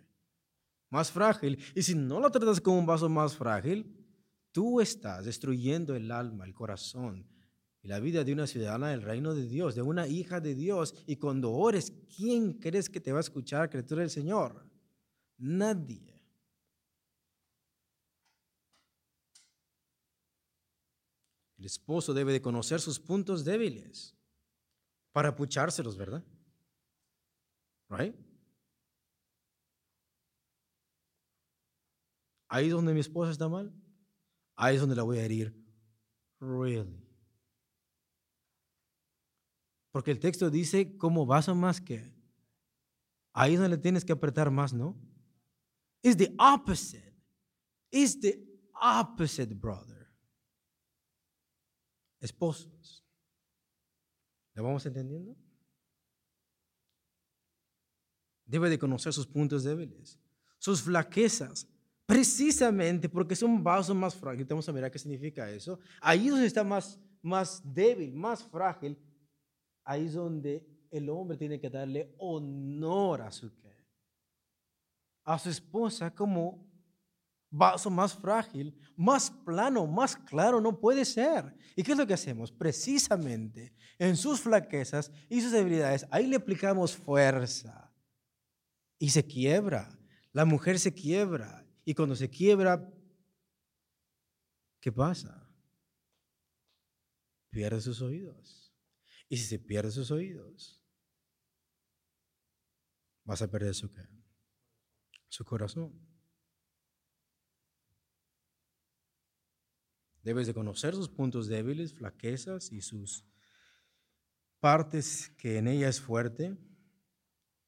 más 0.90 1.12
frágil. 1.12 1.58
Y 1.76 1.82
si 1.84 1.96
no 1.96 2.20
lo 2.20 2.32
tratas 2.32 2.62
como 2.62 2.80
un 2.80 2.86
vaso 2.86 3.10
más 3.10 3.36
frágil, 3.36 3.94
tú 4.52 4.82
estás 4.82 5.26
destruyendo 5.26 5.96
el 5.96 6.12
alma, 6.12 6.46
el 6.46 6.54
corazón 6.54 7.28
y 7.82 7.88
la 7.88 8.00
vida 8.00 8.24
de 8.24 8.34
una 8.34 8.48
ciudadana 8.48 8.90
del 8.90 9.02
reino 9.02 9.34
de 9.34 9.48
Dios, 9.48 9.76
de 9.76 9.82
una 9.82 10.08
hija 10.08 10.40
de 10.40 10.56
Dios. 10.56 10.94
Y 11.06 11.18
cuando 11.18 11.52
ores, 11.52 11.94
¿quién 12.16 12.54
crees 12.54 12.90
que 12.90 13.00
te 13.00 13.12
va 13.12 13.20
a 13.20 13.22
escuchar, 13.22 13.70
criatura 13.70 14.02
del 14.02 14.10
Señor? 14.10 14.66
Nadie. 15.38 16.18
El 21.58 21.66
esposo 21.66 22.14
debe 22.14 22.32
de 22.32 22.42
conocer 22.42 22.80
sus 22.80 23.00
puntos 23.00 23.44
débiles 23.44 24.16
para 25.12 25.36
puchárselos, 25.36 25.98
¿verdad? 25.98 26.24
Right? 27.90 28.27
Ahí 32.48 32.70
donde 32.70 32.94
mi 32.94 33.00
esposa 33.00 33.32
está 33.32 33.50
mal. 33.50 33.74
Ahí 34.56 34.76
es 34.76 34.82
donde 34.82 34.96
la 34.96 35.04
voy 35.04 35.18
a 35.18 35.26
herir. 35.26 35.56
Really. 36.40 37.06
Porque 39.92 40.12
el 40.12 40.20
texto 40.20 40.50
dice 40.50 40.98
como 40.98 41.26
vaso 41.26 41.56
más 41.56 41.82
que. 41.82 42.16
Ahí 43.34 43.54
es 43.54 43.60
donde 43.60 43.76
le 43.76 43.82
tienes 43.82 44.06
que 44.06 44.14
apretar 44.14 44.50
más, 44.52 44.74
¿no? 44.74 44.96
It's 46.02 46.18
the 46.18 46.36
opposite. 46.40 47.14
It's 47.92 48.20
the 48.20 48.44
opposite, 48.74 49.54
brother. 49.54 50.08
Esposos. 52.20 53.04
¿Lo 54.54 54.64
vamos 54.64 54.86
entendiendo? 54.86 55.36
Debe 58.46 58.70
de 58.70 58.80
conocer 58.80 59.14
sus 59.14 59.28
puntos 59.28 59.64
débiles, 59.64 60.20
sus 60.58 60.82
flaquezas, 60.82 61.68
precisamente 62.08 63.08
porque 63.10 63.36
es 63.36 63.44
un 63.44 63.64
vaso 63.64 63.94
más 63.94 64.16
frágil. 64.16 64.46
Vamos 64.46 64.68
a 64.68 64.74
mirar 64.74 64.90
qué 64.90 64.98
significa 64.98 65.48
eso. 65.52 65.78
Ahí 66.02 66.30
donde 66.30 66.48
está 66.48 66.64
más, 66.64 67.00
más 67.22 67.62
débil, 67.64 68.16
más 68.16 68.42
frágil. 68.44 68.98
Ahí 69.84 70.06
es 70.06 70.14
donde 70.14 70.66
el 70.90 71.10
hombre 71.10 71.38
tiene 71.38 71.60
que 71.60 71.70
darle 71.70 72.16
honor 72.18 73.22
a 73.22 73.32
su 73.32 73.52
a 75.28 75.38
su 75.38 75.50
esposa 75.50 76.10
como 76.16 76.66
vaso 77.50 77.90
más 77.90 78.14
frágil, 78.14 78.74
más 78.96 79.30
plano, 79.30 79.86
más 79.86 80.16
claro 80.16 80.62
no 80.62 80.80
puede 80.80 81.04
ser. 81.04 81.54
¿Y 81.76 81.84
qué 81.84 81.92
es 81.92 81.98
lo 81.98 82.08
que 82.08 82.14
hacemos? 82.14 82.50
Precisamente 82.50 83.74
en 84.00 84.16
sus 84.16 84.40
flaquezas 84.40 85.12
y 85.28 85.42
sus 85.42 85.52
debilidades, 85.52 86.08
ahí 86.12 86.28
le 86.28 86.38
aplicamos 86.38 86.96
fuerza 86.96 87.94
y 88.98 89.10
se 89.10 89.26
quiebra. 89.26 89.90
La 90.32 90.46
mujer 90.46 90.80
se 90.80 90.94
quiebra 90.94 91.67
y 91.88 91.96
cuando 91.96 92.18
se 92.18 92.30
quiebra, 92.30 92.94
¿qué 94.82 94.92
pasa? 94.92 95.50
Pierde 97.50 97.80
sus 97.80 98.02
oídos. 98.02 98.76
Y 99.30 99.38
si 99.38 99.46
se 99.46 99.58
pierde 99.58 99.92
sus 99.92 100.12
oídos, 100.12 100.84
vas 103.24 103.42
a 103.42 103.50
perder 103.50 103.74
su 103.74 103.90
qué? 103.90 104.06
Su 105.30 105.46
corazón. 105.46 105.98
Debes 110.24 110.48
de 110.48 110.54
conocer 110.54 110.94
sus 110.94 111.08
puntos 111.08 111.48
débiles, 111.48 111.94
flaquezas 111.94 112.70
y 112.74 112.82
sus 112.82 113.26
partes 114.60 115.30
que 115.38 115.58
en 115.58 115.70
ella 115.70 115.88
es 115.88 116.02
fuerte. 116.02 116.58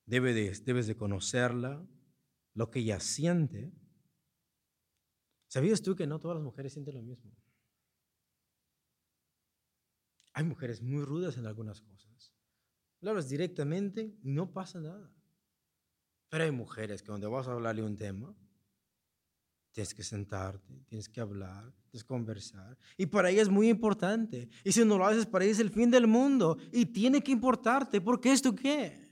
Debes 0.06 0.36
de, 0.36 0.66
debes 0.66 0.88
de 0.88 0.98
conocerla, 0.98 1.88
lo 2.54 2.70
que 2.70 2.80
ella 2.80 3.00
siente. 3.00 3.72
¿Sabías 5.50 5.82
tú 5.82 5.96
que 5.96 6.06
no 6.06 6.20
todas 6.20 6.36
las 6.36 6.44
mujeres 6.44 6.74
sienten 6.74 6.96
lo 6.96 7.02
mismo? 7.02 7.32
Hay 10.34 10.44
mujeres 10.44 10.82
muy 10.82 11.04
rudas 11.04 11.38
en 11.38 11.48
algunas 11.48 11.82
cosas. 11.82 12.32
Le 13.02 13.10
hablas 13.10 13.28
directamente 13.28 14.16
y 14.22 14.32
no 14.32 14.54
pasa 14.54 14.80
nada. 14.80 15.12
Pero 16.30 16.44
hay 16.44 16.52
mujeres 16.52 17.02
que 17.02 17.08
cuando 17.08 17.32
vas 17.32 17.48
a 17.48 17.54
hablarle 17.54 17.82
un 17.82 17.98
tema, 17.98 18.36
tienes 19.72 19.96
que 19.96 20.04
sentarte, 20.04 20.84
tienes 20.86 21.10
que 21.10 21.20
hablar, 21.20 21.74
tienes 21.90 22.04
que 22.04 22.08
conversar. 22.08 22.78
Y 22.96 23.08
para 23.08 23.32
ella 23.32 23.42
es 23.42 23.50
muy 23.50 23.70
importante. 23.70 24.50
Y 24.64 24.72
si 24.72 24.86
no 24.86 25.00
lo 25.00 25.08
haces, 25.08 25.26
para 25.26 25.46
ella 25.46 25.54
es 25.54 25.60
el 25.60 25.72
fin 25.72 25.90
del 25.90 26.06
mundo. 26.06 26.58
Y 26.72 26.86
tiene 26.86 27.24
que 27.24 27.32
importarte, 27.32 28.02
porque 28.02 28.32
esto 28.32 28.56
qué? 28.56 29.10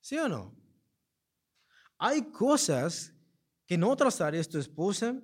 ¿Sí 0.00 0.16
o 0.18 0.28
no? 0.28 0.55
Hay 1.98 2.30
cosas 2.30 3.12
que 3.66 3.74
en 3.74 3.84
otras 3.84 4.20
áreas 4.20 4.48
tu 4.48 4.58
esposa 4.58 5.20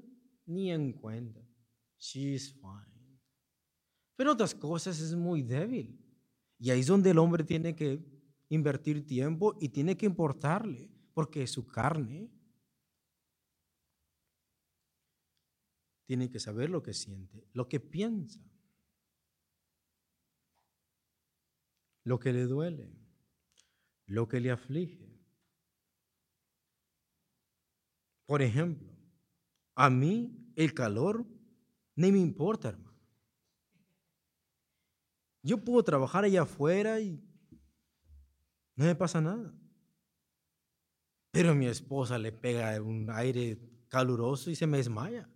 ni 0.47 0.71
en 0.71 0.93
cuenta. 0.93 1.41
She's 1.99 2.53
fine. 2.55 3.21
Pero 4.17 4.33
otras 4.33 4.55
cosas 4.55 5.01
es 5.01 5.15
muy 5.15 5.43
débil. 5.43 5.99
Y 6.59 6.71
ahí 6.71 6.81
es 6.81 6.87
donde 6.87 7.11
el 7.11 7.19
hombre 7.19 7.45
tiene 7.45 7.75
que 7.75 8.05
invertir 8.49 9.07
tiempo 9.07 9.57
y 9.61 9.71
tiene 9.71 9.97
que 9.97 10.07
importarle, 10.07 10.91
porque 11.15 11.47
su 11.47 11.67
carne 11.67 12.31
tiene 16.07 16.31
que 16.31 16.39
saber 16.39 16.69
lo 16.71 16.83
que 16.83 16.93
siente, 16.93 17.49
lo 17.53 17.69
que 17.69 17.81
piensa, 17.81 18.41
lo 22.05 22.19
que 22.19 22.33
le 22.33 22.45
duele, 22.45 22.95
lo 24.07 24.29
que 24.29 24.41
le 24.41 24.51
aflige. 24.51 25.12
Por 28.27 28.43
ejemplo, 28.43 28.93
a 29.75 29.91
mí 29.91 30.53
el 30.57 30.75
calor 30.75 31.27
ni 31.95 32.13
me 32.13 32.19
importa, 32.19 32.71
hermano. 32.71 32.99
Yo 35.43 35.59
puedo 35.59 35.83
trabajar 35.83 36.25
allá 36.25 36.43
afuera 36.43 37.01
y 37.01 37.21
no 38.77 38.85
me 38.85 38.95
pasa 38.95 39.21
nada. 39.21 39.53
Pero 41.33 41.55
mi 41.55 41.67
esposa 41.67 42.19
le 42.19 42.31
pega 42.31 42.81
un 42.81 43.11
aire 43.11 43.59
caluroso 43.89 44.51
y 44.51 44.55
se 44.55 44.67
me 44.67 44.77
desmaya. 44.77 45.29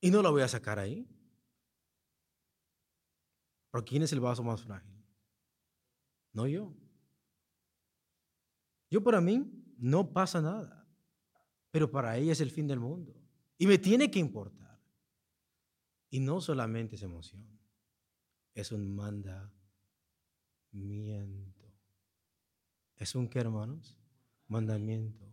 Y 0.00 0.10
no 0.10 0.22
la 0.22 0.30
voy 0.30 0.42
a 0.42 0.48
sacar 0.48 0.78
ahí. 0.78 1.08
¿Pero 3.70 3.84
quién 3.84 4.02
es 4.02 4.12
el 4.12 4.20
vaso 4.20 4.42
más 4.42 4.62
frágil? 4.62 4.92
No 6.32 6.46
yo. 6.46 6.74
Yo 8.90 9.02
para 9.02 9.20
mí 9.20 9.50
no 9.78 10.12
pasa 10.12 10.40
nada 10.40 10.75
pero 11.76 11.90
para 11.90 12.16
ella 12.16 12.32
es 12.32 12.40
el 12.40 12.50
fin 12.50 12.66
del 12.66 12.80
mundo. 12.80 13.14
Y 13.58 13.66
me 13.66 13.76
tiene 13.76 14.10
que 14.10 14.18
importar. 14.18 14.80
Y 16.08 16.20
no 16.20 16.40
solamente 16.40 16.96
es 16.96 17.02
emoción, 17.02 17.46
es 18.54 18.72
un 18.72 18.96
mandamiento. 18.96 19.52
¿Es 22.96 23.14
un 23.14 23.28
qué, 23.28 23.40
hermanos? 23.40 23.94
Mandamiento. 24.46 25.30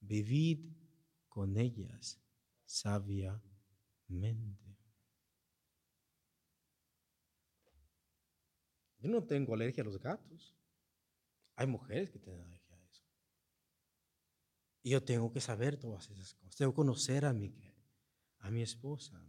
Vivid 0.00 0.72
con 1.28 1.56
ellas 1.56 2.20
sabiamente. 2.64 3.40
Yo 8.98 9.08
no 9.08 9.22
tengo 9.22 9.54
alergia 9.54 9.84
a 9.84 9.86
los 9.86 10.00
gatos. 10.00 10.52
Hay 11.54 11.68
mujeres 11.68 12.10
que 12.10 12.18
tienen 12.18 12.42
alergia. 12.42 12.65
Y 14.86 14.90
yo 14.90 15.02
tengo 15.02 15.32
que 15.32 15.40
saber 15.40 15.76
todas 15.76 16.08
esas 16.10 16.34
cosas. 16.34 16.54
Tengo 16.54 16.70
que 16.70 16.76
conocer 16.76 17.24
a 17.24 17.32
mi, 17.32 17.52
a 18.38 18.52
mi 18.52 18.62
esposa, 18.62 19.20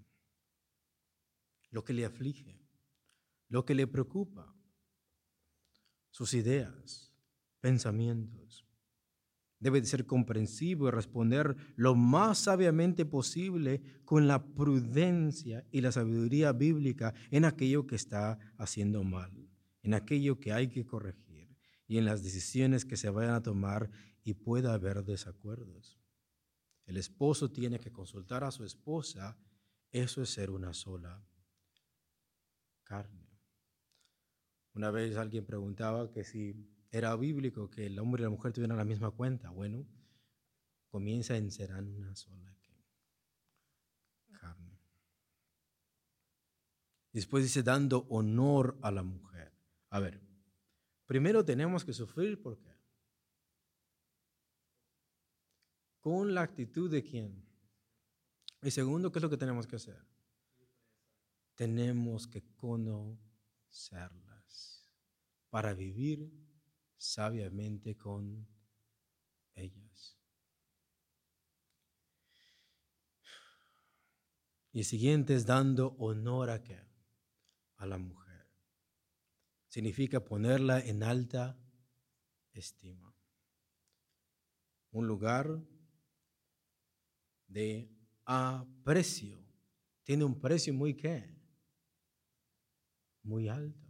lo 1.71 1.83
que 1.83 1.93
le 1.93 2.05
aflige, 2.05 2.61
lo 3.49 3.65
que 3.65 3.73
le 3.73 3.87
preocupa, 3.87 4.55
sus 6.11 6.35
ideas, 6.35 7.11
pensamientos. 7.59 8.67
Debe 9.59 9.81
de 9.81 9.87
ser 9.87 10.05
comprensivo 10.05 10.89
y 10.89 10.91
responder 10.91 11.57
lo 11.75 11.95
más 11.95 12.37
sabiamente 12.37 13.03
posible 13.03 13.81
con 14.05 14.27
la 14.27 14.45
prudencia 14.45 15.65
y 15.71 15.81
la 15.81 15.91
sabiduría 15.91 16.51
bíblica 16.51 17.15
en 17.31 17.45
aquello 17.45 17.87
que 17.87 17.95
está 17.95 18.37
haciendo 18.59 19.03
mal, 19.03 19.49
en 19.81 19.95
aquello 19.95 20.39
que 20.39 20.53
hay 20.53 20.67
que 20.67 20.85
corregir 20.85 21.27
y 21.87 21.97
en 21.97 22.05
las 22.05 22.21
decisiones 22.21 22.85
que 22.85 22.97
se 22.97 23.09
vayan 23.09 23.33
a 23.33 23.41
tomar 23.41 23.89
y 24.27 24.33
pueda 24.33 24.73
haber 24.73 25.05
desacuerdos. 25.05 25.97
El 26.85 26.97
esposo 26.97 27.49
tiene 27.49 27.79
que 27.79 27.93
consultar 27.93 28.43
a 28.43 28.51
su 28.51 28.65
esposa, 28.65 29.39
eso 29.89 30.21
es 30.21 30.29
ser 30.31 30.49
una 30.49 30.73
sola 30.73 31.25
carne. 32.83 33.25
Una 34.73 34.91
vez 34.91 35.15
alguien 35.15 35.45
preguntaba 35.45 36.11
que 36.11 36.25
si 36.25 36.53
era 36.91 37.15
bíblico 37.15 37.69
que 37.69 37.85
el 37.85 37.97
hombre 37.99 38.21
y 38.21 38.23
la 38.25 38.29
mujer 38.29 38.51
tuvieran 38.51 38.75
la 38.75 38.83
misma 38.83 39.11
cuenta. 39.11 39.49
Bueno, 39.49 39.87
comienza 40.89 41.37
en 41.37 41.49
serán 41.49 41.87
una 41.87 42.13
sola 42.13 42.53
carne. 44.41 44.77
Después 47.13 47.45
dice 47.45 47.63
dando 47.63 48.07
honor 48.09 48.77
a 48.81 48.91
la 48.91 49.03
mujer. 49.03 49.53
A 49.89 50.01
ver, 50.01 50.19
primero 51.05 51.45
tenemos 51.45 51.85
que 51.85 51.93
sufrir 51.93 52.41
porque 52.41 52.66
con 55.99 56.33
la 56.33 56.41
actitud 56.41 56.89
de 56.89 57.03
quién? 57.03 57.45
Y 58.61 58.71
segundo, 58.71 59.11
¿qué 59.11 59.19
es 59.19 59.23
lo 59.23 59.29
que 59.29 59.37
tenemos 59.37 59.67
que 59.67 59.75
hacer? 59.75 60.03
Tenemos 61.55 62.27
que 62.27 62.43
conocerlas 62.55 63.27
para 65.49 65.73
vivir 65.73 66.31
sabiamente 66.97 67.95
con 67.95 68.47
ellas. 69.53 70.17
Y 74.71 74.79
el 74.79 74.85
siguiente 74.85 75.33
es 75.35 75.45
dando 75.45 75.95
honor 75.97 76.49
a 76.51 76.61
qué? 76.61 76.79
A 77.77 77.85
la 77.85 77.97
mujer. 77.97 78.47
Significa 79.69 80.23
ponerla 80.23 80.79
en 80.79 81.03
alta 81.03 81.57
estima. 82.53 83.15
Un 84.91 85.07
lugar 85.07 85.63
de 87.47 87.89
aprecio. 88.25 89.43
Tiene 90.03 90.23
un 90.23 90.39
precio 90.39 90.73
muy 90.73 90.95
qué? 90.95 91.35
Muy 93.23 93.47
alto. 93.47 93.87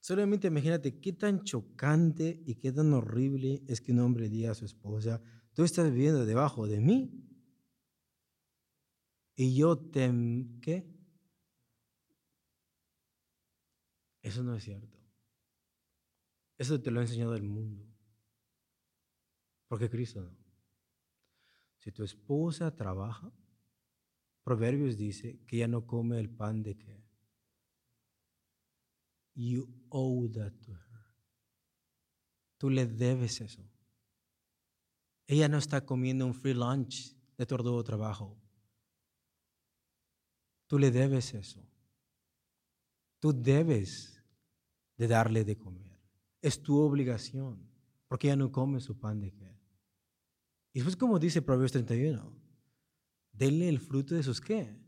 Solamente 0.00 0.46
imagínate 0.46 1.00
qué 1.00 1.12
tan 1.12 1.42
chocante 1.42 2.40
y 2.46 2.54
qué 2.54 2.70
tan 2.70 2.92
horrible 2.92 3.64
es 3.66 3.80
que 3.80 3.90
un 3.90 3.98
hombre 3.98 4.28
diga 4.28 4.52
a 4.52 4.54
su 4.54 4.64
esposa, 4.64 5.20
tú 5.52 5.64
estás 5.64 5.90
viviendo 5.90 6.24
debajo 6.24 6.68
de 6.68 6.80
mí 6.80 7.26
y 9.34 9.56
yo 9.56 9.76
te... 9.76 10.08
¿Qué? 10.62 10.88
Eso 14.22 14.44
no 14.44 14.54
es 14.54 14.62
cierto. 14.62 14.95
Eso 16.58 16.80
te 16.80 16.90
lo 16.90 17.00
ha 17.00 17.02
enseñado 17.02 17.34
el 17.34 17.42
mundo. 17.42 17.84
Porque 19.68 19.90
Cristo 19.90 20.22
no. 20.22 20.36
Si 21.78 21.92
tu 21.92 22.02
esposa 22.02 22.74
trabaja, 22.74 23.32
Proverbios 24.42 24.96
dice 24.96 25.40
que 25.46 25.56
ella 25.56 25.68
no 25.68 25.86
come 25.86 26.20
el 26.20 26.30
pan 26.30 26.62
de 26.62 26.76
qué? 26.76 27.04
You 29.34 29.68
owe 29.88 30.28
that 30.30 30.52
to 30.62 30.72
her. 30.72 30.86
Tú 32.56 32.70
le 32.70 32.86
debes 32.86 33.40
eso. 33.40 33.68
Ella 35.26 35.48
no 35.48 35.58
está 35.58 35.84
comiendo 35.84 36.24
un 36.24 36.34
free 36.34 36.54
lunch 36.54 37.14
de 37.36 37.44
todo 37.44 37.82
trabajo. 37.82 38.40
Tú 40.66 40.78
le 40.78 40.90
debes 40.90 41.34
eso. 41.34 41.68
Tú 43.18 43.32
debes 43.32 44.22
de 44.96 45.08
darle 45.08 45.44
de 45.44 45.58
comer. 45.58 45.85
Es 46.40 46.62
tu 46.62 46.78
obligación, 46.78 47.68
porque 48.08 48.28
ella 48.28 48.36
no 48.36 48.52
come 48.52 48.80
su 48.80 48.98
pan 48.98 49.20
de 49.20 49.32
qué. 49.32 49.58
Y 50.72 50.80
después, 50.80 50.96
como 50.96 51.18
dice 51.18 51.42
Proverbios 51.42 51.72
31, 51.72 52.36
denle 53.32 53.68
el 53.68 53.80
fruto 53.80 54.14
de 54.14 54.22
sus 54.22 54.40
qué? 54.40 54.78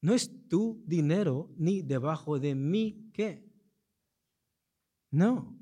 No 0.00 0.14
es 0.14 0.48
tu 0.48 0.84
dinero 0.86 1.52
ni 1.56 1.82
debajo 1.82 2.38
de 2.38 2.54
mí 2.54 3.10
qué. 3.12 3.44
No. 5.10 5.58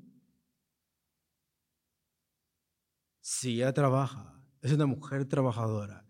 Si 3.21 3.55
ella 3.55 3.73
trabaja, 3.73 4.39
es 4.61 4.71
una 4.73 4.85
mujer 4.85 5.25
trabajadora, 5.25 6.07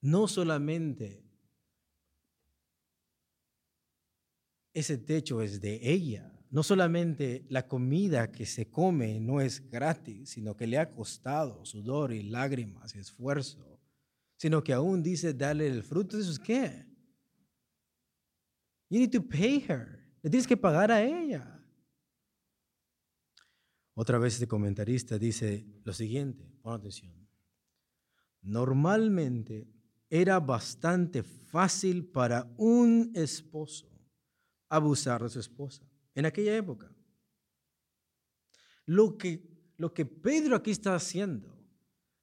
no 0.00 0.28
solamente 0.28 1.23
ese 4.74 4.98
techo 4.98 5.40
es 5.40 5.60
de 5.60 5.80
ella, 5.82 6.34
no 6.50 6.62
solamente 6.62 7.46
la 7.48 7.66
comida 7.66 8.30
que 8.30 8.44
se 8.44 8.70
come 8.70 9.20
no 9.20 9.40
es 9.40 9.70
gratis, 9.70 10.30
sino 10.30 10.56
que 10.56 10.66
le 10.66 10.78
ha 10.78 10.90
costado 10.90 11.64
sudor 11.64 12.12
y 12.12 12.24
lágrimas 12.24 12.94
y 12.94 12.98
esfuerzo, 12.98 13.80
sino 14.36 14.62
que 14.62 14.72
aún 14.72 15.02
dice 15.02 15.32
darle 15.32 15.68
el 15.68 15.82
fruto 15.82 16.16
de 16.16 16.24
sus 16.24 16.38
qué? 16.38 16.86
You 18.90 18.98
need 18.98 19.10
to 19.12 19.22
pay 19.22 19.64
her. 19.68 20.12
Le 20.22 20.30
tienes 20.30 20.46
que 20.46 20.56
pagar 20.56 20.90
a 20.90 21.02
ella. 21.02 21.64
Otra 23.94 24.18
vez 24.18 24.34
este 24.34 24.48
comentarista 24.48 25.18
dice 25.18 25.66
lo 25.84 25.92
siguiente, 25.92 26.44
pon 26.62 26.74
atención. 26.74 27.28
Normalmente 28.42 29.68
era 30.10 30.38
bastante 30.40 31.22
fácil 31.22 32.06
para 32.06 32.52
un 32.56 33.12
esposo 33.14 33.93
abusar 34.76 35.22
de 35.22 35.30
su 35.30 35.40
esposa 35.40 35.82
en 36.14 36.26
aquella 36.26 36.56
época. 36.56 36.94
Lo 38.86 39.16
que, 39.16 39.42
lo 39.76 39.92
que 39.92 40.04
Pedro 40.04 40.56
aquí 40.56 40.70
está 40.70 40.94
haciendo, 40.94 41.56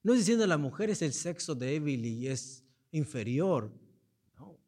no 0.02 0.12
es 0.12 0.20
diciendo 0.20 0.46
la 0.46 0.58
mujer 0.58 0.90
es 0.90 1.02
el 1.02 1.12
sexo 1.12 1.54
débil 1.54 2.04
y 2.04 2.28
es 2.28 2.64
inferior. 2.90 3.72
No, 4.38 4.58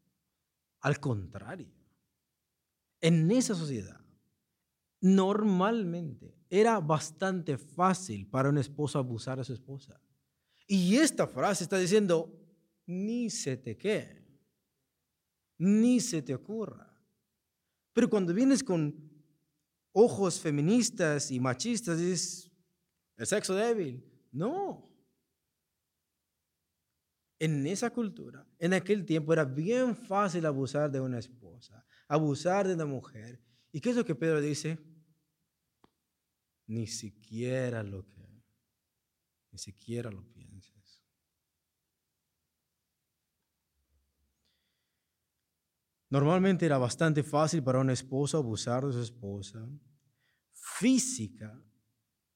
al 0.81 1.01
contrario 1.01 1.85
en 3.05 3.31
esa 3.31 3.55
sociedad, 3.55 4.01
normalmente 5.03 6.39
era 6.49 6.81
bastante 6.81 7.59
fácil 7.59 8.27
para 8.27 8.49
un 8.49 8.57
esposo 8.57 8.99
abusar 8.99 9.37
de 9.37 9.45
su 9.45 9.53
esposa. 9.53 10.01
Y 10.67 10.97
esta 10.97 11.27
frase 11.27 11.65
está 11.65 11.77
diciendo, 11.77 12.33
ni 12.87 13.29
se 13.29 13.59
te 13.59 13.77
quede, 13.77 14.27
ni 15.59 16.01
se 16.01 16.23
te 16.23 16.35
ocurra. 16.35 16.94
Pero 17.95 18.11
cuando 18.11 18.35
vienes 18.35 18.63
con 18.63 18.95
ojos 19.93 20.39
feministas 20.39 21.31
y 21.31 21.41
machistas, 21.41 21.99
dices, 21.99 22.53
el 23.17 23.27
sexo 23.27 23.55
débil. 23.55 24.05
No. 24.31 24.91
En 27.39 27.67
esa 27.67 27.91
cultura, 27.91 28.47
en 28.59 28.75
aquel 28.75 29.07
tiempo, 29.07 29.33
era 29.33 29.47
bien 29.47 29.97
fácil 29.97 30.45
abusar 30.45 30.91
de 30.91 31.01
una 31.01 31.19
esposa 31.19 31.85
abusar 32.09 32.67
de 32.69 32.75
una 32.75 32.87
mujer. 32.87 33.41
¿Y 33.73 33.81
qué 33.81 33.91
es 33.91 33.97
lo 33.97 34.05
que 34.05 34.15
Pedro 34.15 34.41
dice? 34.41 34.79
Ni 36.67 36.87
siquiera 36.87 37.83
lo 37.83 38.07
que, 38.09 38.43
ni 39.51 39.59
siquiera 39.59 40.11
lo 40.11 40.25
pienses. 40.33 40.54
Normalmente 46.15 46.65
era 46.65 46.79
bastante 46.79 47.25
fácil 47.25 47.61
para 47.65 47.81
un 47.81 47.91
esposo 47.91 48.39
abusar 48.39 48.87
de 48.87 48.93
su 48.93 49.01
esposa 49.01 49.69
física 50.53 51.61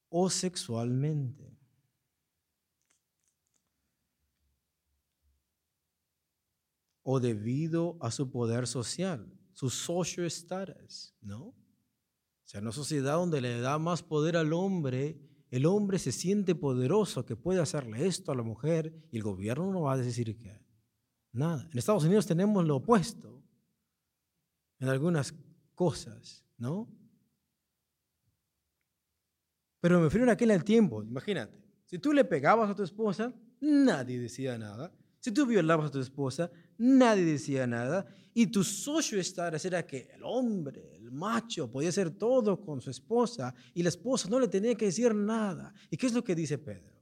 o 0.08 0.28
sexualmente. 0.28 1.56
o 7.10 7.20
debido 7.20 7.96
a 8.00 8.10
su 8.10 8.30
poder 8.30 8.66
social 8.66 9.32
su 9.54 9.70
social 9.70 10.26
status, 10.26 11.14
¿no? 11.22 11.44
O 11.46 11.54
sea, 12.44 12.58
en 12.58 12.64
una 12.64 12.72
sociedad 12.72 13.14
donde 13.14 13.40
le 13.40 13.60
da 13.60 13.78
más 13.78 14.02
poder 14.02 14.36
al 14.36 14.52
hombre, 14.52 15.18
el 15.50 15.64
hombre 15.66 15.98
se 16.00 16.10
siente 16.12 16.54
poderoso 16.54 17.24
que 17.24 17.36
puede 17.36 17.60
hacerle 17.60 18.06
esto 18.06 18.32
a 18.32 18.34
la 18.34 18.42
mujer 18.42 18.92
y 19.12 19.16
el 19.16 19.22
gobierno 19.22 19.72
no 19.72 19.82
va 19.82 19.92
a 19.92 19.96
decir 19.96 20.36
que 20.36 20.66
nada. 21.32 21.68
En 21.72 21.78
Estados 21.78 22.04
Unidos 22.04 22.26
tenemos 22.26 22.66
lo 22.66 22.76
opuesto 22.76 23.38
en 24.80 24.88
algunas 24.88 25.34
cosas, 25.74 26.44
¿no? 26.56 26.88
Pero 29.80 29.98
me 29.98 30.04
refiero 30.04 30.28
a 30.28 30.32
aquel 30.32 30.64
tiempo, 30.64 31.02
imagínate, 31.02 31.56
si 31.84 31.98
tú 31.98 32.12
le 32.12 32.24
pegabas 32.24 32.70
a 32.70 32.74
tu 32.74 32.82
esposa, 32.82 33.32
nadie 33.60 34.18
decía 34.18 34.58
nada. 34.58 34.92
Si 35.20 35.32
tú 35.32 35.46
violabas 35.46 35.88
a 35.88 35.92
tu 35.92 36.00
esposa, 36.00 36.50
nadie 36.76 37.24
decía 37.24 37.66
nada. 37.66 38.06
Y 38.34 38.46
tu 38.46 38.62
socio 38.62 39.18
estatus 39.18 39.64
era 39.64 39.86
que 39.86 40.08
el 40.14 40.22
hombre, 40.22 40.96
el 40.96 41.10
macho, 41.10 41.70
podía 41.70 41.88
hacer 41.88 42.10
todo 42.10 42.60
con 42.60 42.80
su 42.80 42.90
esposa 42.90 43.54
y 43.74 43.82
la 43.82 43.88
esposa 43.88 44.28
no 44.28 44.38
le 44.38 44.48
tenía 44.48 44.74
que 44.74 44.86
decir 44.86 45.14
nada. 45.14 45.74
¿Y 45.90 45.96
qué 45.96 46.06
es 46.06 46.12
lo 46.12 46.22
que 46.22 46.34
dice 46.34 46.58
Pedro? 46.58 46.96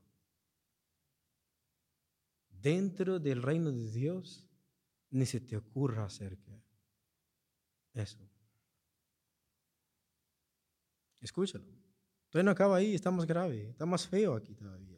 Dentro 2.49 3.19
del 3.19 3.43
reino 3.43 3.71
de 3.71 3.91
Dios, 3.91 4.47
ni 5.11 5.27
se 5.27 5.41
te 5.41 5.57
ocurra 5.57 6.07
hacer 6.07 6.37
eso. 7.97 8.19
Escúchalo. 11.21 11.65
Todavía 12.31 12.45
no 12.45 12.51
acaba 12.51 12.77
ahí, 12.77 12.95
está 12.95 13.11
más 13.11 13.27
grave, 13.27 13.71
está 13.71 13.87
más 13.87 14.07
feo 14.07 14.35
aquí 14.35 14.55
todavía. 14.55 14.97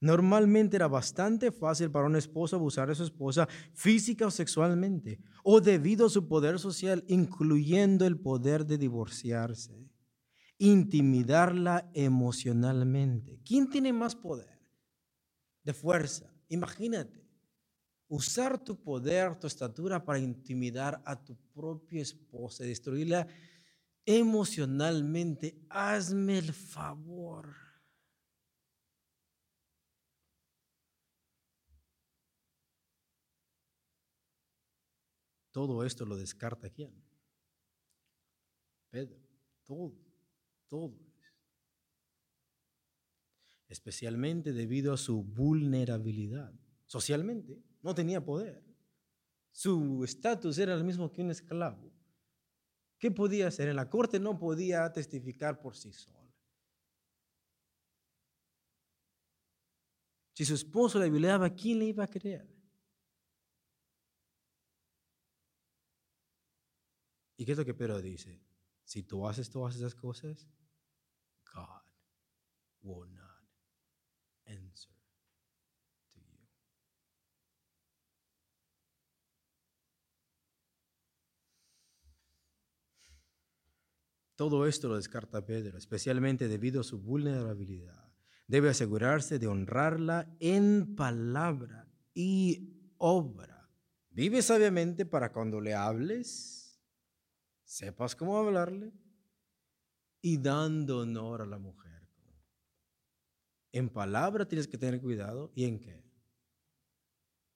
Normalmente 0.00 0.74
era 0.74 0.88
bastante 0.88 1.52
fácil 1.52 1.90
para 1.90 2.06
un 2.06 2.16
esposo 2.16 2.56
abusar 2.56 2.88
de 2.88 2.94
su 2.96 3.04
esposa 3.04 3.46
física 3.72 4.26
o 4.26 4.32
sexualmente, 4.32 5.20
o 5.44 5.60
debido 5.60 6.06
a 6.06 6.10
su 6.10 6.26
poder 6.26 6.58
social, 6.58 7.04
incluyendo 7.06 8.04
el 8.04 8.18
poder 8.18 8.66
de 8.66 8.78
divorciarse, 8.78 9.88
intimidarla 10.58 11.88
emocionalmente. 11.94 13.40
¿Quién 13.44 13.70
tiene 13.70 13.92
más 13.92 14.16
poder 14.16 14.60
de 15.62 15.72
fuerza? 15.72 16.34
Imagínate, 16.48 17.21
usar 18.12 18.62
tu 18.62 18.76
poder, 18.76 19.38
tu 19.38 19.46
estatura 19.46 20.04
para 20.04 20.18
intimidar 20.18 21.00
a 21.06 21.16
tu 21.16 21.34
propia 21.54 22.02
esposa, 22.02 22.62
destruirla 22.62 23.26
emocionalmente, 24.04 25.64
hazme 25.70 26.36
el 26.36 26.52
favor. 26.52 27.56
Todo 35.50 35.82
esto 35.82 36.04
lo 36.04 36.16
descarta 36.16 36.68
quién? 36.68 36.92
Pedro. 38.90 39.16
Todo, 39.64 39.96
todo. 40.68 40.98
Especialmente 43.68 44.52
debido 44.52 44.92
a 44.92 44.98
su 44.98 45.22
vulnerabilidad. 45.22 46.52
Socialmente, 46.84 47.71
no 47.82 47.94
tenía 47.94 48.24
poder. 48.24 48.64
Su 49.50 50.02
estatus 50.04 50.56
era 50.58 50.74
el 50.74 50.84
mismo 50.84 51.12
que 51.12 51.20
un 51.20 51.30
esclavo. 51.30 51.92
¿Qué 52.98 53.10
podía 53.10 53.48
hacer? 53.48 53.68
En 53.68 53.76
la 53.76 53.90
corte 53.90 54.18
no 54.18 54.38
podía 54.38 54.90
testificar 54.92 55.60
por 55.60 55.76
sí 55.76 55.92
sola. 55.92 56.22
Si 60.34 60.44
su 60.44 60.54
esposo 60.54 60.98
la 60.98 61.08
violaba, 61.08 61.50
¿quién 61.50 61.80
le 61.80 61.86
iba 61.86 62.04
a 62.04 62.08
creer? 62.08 62.48
¿Y 67.36 67.44
qué 67.44 67.52
es 67.52 67.58
lo 67.58 67.64
que 67.64 67.74
Pedro 67.74 68.00
dice? 68.00 68.40
Si 68.84 69.02
tú 69.02 69.26
haces 69.26 69.50
todas 69.50 69.74
esas 69.76 69.94
cosas, 69.94 70.48
God 71.52 71.82
will 72.82 73.12
not 73.12 73.42
answer 74.46 74.94
to 76.12 76.20
you. 76.20 76.46
Todo 84.42 84.66
esto 84.66 84.88
lo 84.88 84.96
descarta 84.96 85.46
Pedro, 85.46 85.78
especialmente 85.78 86.48
debido 86.48 86.80
a 86.80 86.82
su 86.82 86.98
vulnerabilidad. 86.98 88.12
Debe 88.48 88.70
asegurarse 88.70 89.38
de 89.38 89.46
honrarla 89.46 90.34
en 90.40 90.96
palabra 90.96 91.88
y 92.12 92.92
obra. 92.98 93.70
Vive 94.10 94.42
sabiamente 94.42 95.06
para 95.06 95.30
cuando 95.30 95.60
le 95.60 95.74
hables 95.74 96.76
sepas 97.62 98.16
cómo 98.16 98.36
hablarle 98.36 98.92
y 100.20 100.38
dando 100.38 100.98
honor 100.98 101.42
a 101.42 101.46
la 101.46 101.58
mujer. 101.58 102.02
En 103.70 103.88
palabra 103.90 104.48
tienes 104.48 104.66
que 104.66 104.76
tener 104.76 105.00
cuidado 105.00 105.52
y 105.54 105.66
en 105.66 105.78
qué. 105.78 106.04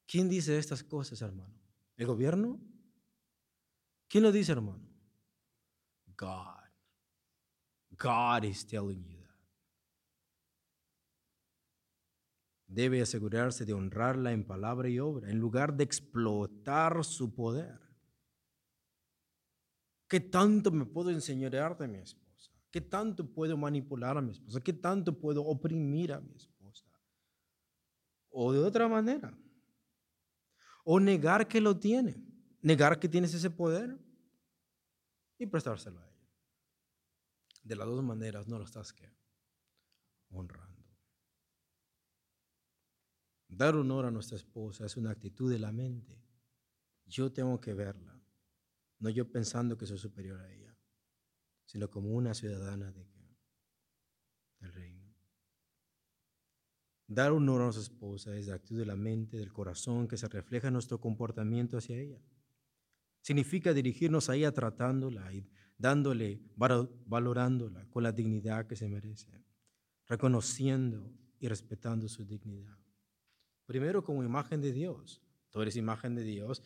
¿Quién 0.07 0.29
dice 0.29 0.57
estas 0.57 0.85
cosas, 0.85 1.21
hermano? 1.21 1.61
¿El 1.97 2.07
gobierno? 2.07 2.61
¿Quién 4.07 4.23
lo 4.23 4.31
dice, 4.31 4.53
hermano? 4.53 4.89
God. 6.17 6.56
God 7.99 8.45
is 8.45 8.65
telling 8.67 9.05
you 9.05 9.17
that. 9.17 9.27
Debe 12.69 13.01
asegurarse 13.01 13.65
de 13.65 13.73
honrarla 13.73 14.33
en 14.33 14.45
palabra 14.45 14.89
y 14.89 14.99
obra, 14.99 15.31
en 15.31 15.39
lugar 15.39 15.77
de 15.77 15.85
explotar 15.85 17.05
su 17.05 17.35
poder. 17.35 17.81
¿Qué 20.09 20.21
tanto 20.21 20.71
me 20.71 20.85
puedo 20.85 21.11
enseñorear 21.11 21.77
de 21.79 21.89
mi 21.89 21.99
esposa? 21.99 22.53
¿Qué 22.71 22.81
tanto 22.81 23.27
puedo 23.27 23.57
manipular 23.57 24.19
a 24.19 24.21
mi 24.21 24.33
esposa? 24.33 24.61
¿Qué 24.61 24.73
tanto 24.73 25.19
puedo 25.19 25.43
oprimir 25.45 26.13
a 26.13 26.21
mi 26.21 26.35
esposa? 26.35 26.85
O 28.29 28.53
de 28.53 28.59
otra 28.59 28.87
manera. 28.89 29.37
O 30.85 31.01
negar 31.01 31.49
que 31.49 31.61
lo 31.61 31.79
tiene. 31.79 32.23
Negar 32.61 32.99
que 33.01 33.09
tienes 33.09 33.33
ese 33.33 33.51
poder 33.51 33.99
y 35.39 35.47
prestárselo 35.47 36.01
a. 36.01 36.06
De 37.67 37.75
las 37.75 37.87
dos 37.87 38.03
maneras 38.05 38.47
no 38.47 38.59
lo 38.59 38.65
estás 38.65 38.95
honrando. 40.31 40.85
Dar 43.49 43.75
honor 43.75 44.07
a 44.07 44.11
nuestra 44.11 44.37
esposa 44.37 44.87
es 44.87 44.97
una 44.97 45.11
actitud 45.11 45.51
de 45.51 45.59
la 45.59 45.73
mente. 45.73 46.23
Yo 47.07 47.33
tengo 47.33 47.61
que 47.61 47.75
verla 47.75 48.17
no 48.99 49.11
yo 49.11 49.31
pensando 49.31 49.77
que 49.77 49.87
soy 49.87 49.99
superior 49.99 50.41
a 50.41 50.53
ella, 50.53 50.75
sino 51.67 51.91
como 51.91 52.11
una 52.11 52.35
ciudadana 52.35 52.91
de, 52.93 53.07
del 54.61 54.73
reino. 54.73 55.15
Dar 57.07 57.33
honor 57.33 57.61
a 57.61 57.65
nuestra 57.65 57.83
esposa 57.83 58.37
es 58.37 58.47
la 58.47 58.55
actitud 58.55 58.79
de 58.79 58.87
la 58.87 58.97
mente, 58.97 59.37
del 59.37 59.53
corazón, 59.53 60.09
que 60.09 60.17
se 60.17 60.29
refleja 60.29 60.69
en 60.69 60.73
nuestro 60.73 60.99
comportamiento 61.01 61.77
hacia 61.77 61.99
ella. 61.99 62.21
Significa 63.21 63.75
dirigirnos 63.75 64.31
a 64.31 64.37
ella 64.37 64.53
tratándola 64.53 65.33
y 65.33 65.49
dándole, 65.79 66.41
valorándola 66.57 67.89
con 67.91 68.03
la 68.03 68.13
dignidad 68.13 68.67
que 68.67 68.77
se 68.77 68.89
merece, 68.89 69.45
reconociendo 70.07 71.13
y 71.39 71.49
respetando 71.49 72.09
su 72.09 72.25
dignidad. 72.25 72.79
Primero 73.67 74.03
como 74.05 74.23
imagen 74.23 74.61
de 74.61 74.73
Dios. 74.73 75.23
Tú 75.51 75.63
eres 75.63 75.77
imagen 75.77 76.15
de 76.15 76.23
Dios 76.23 76.63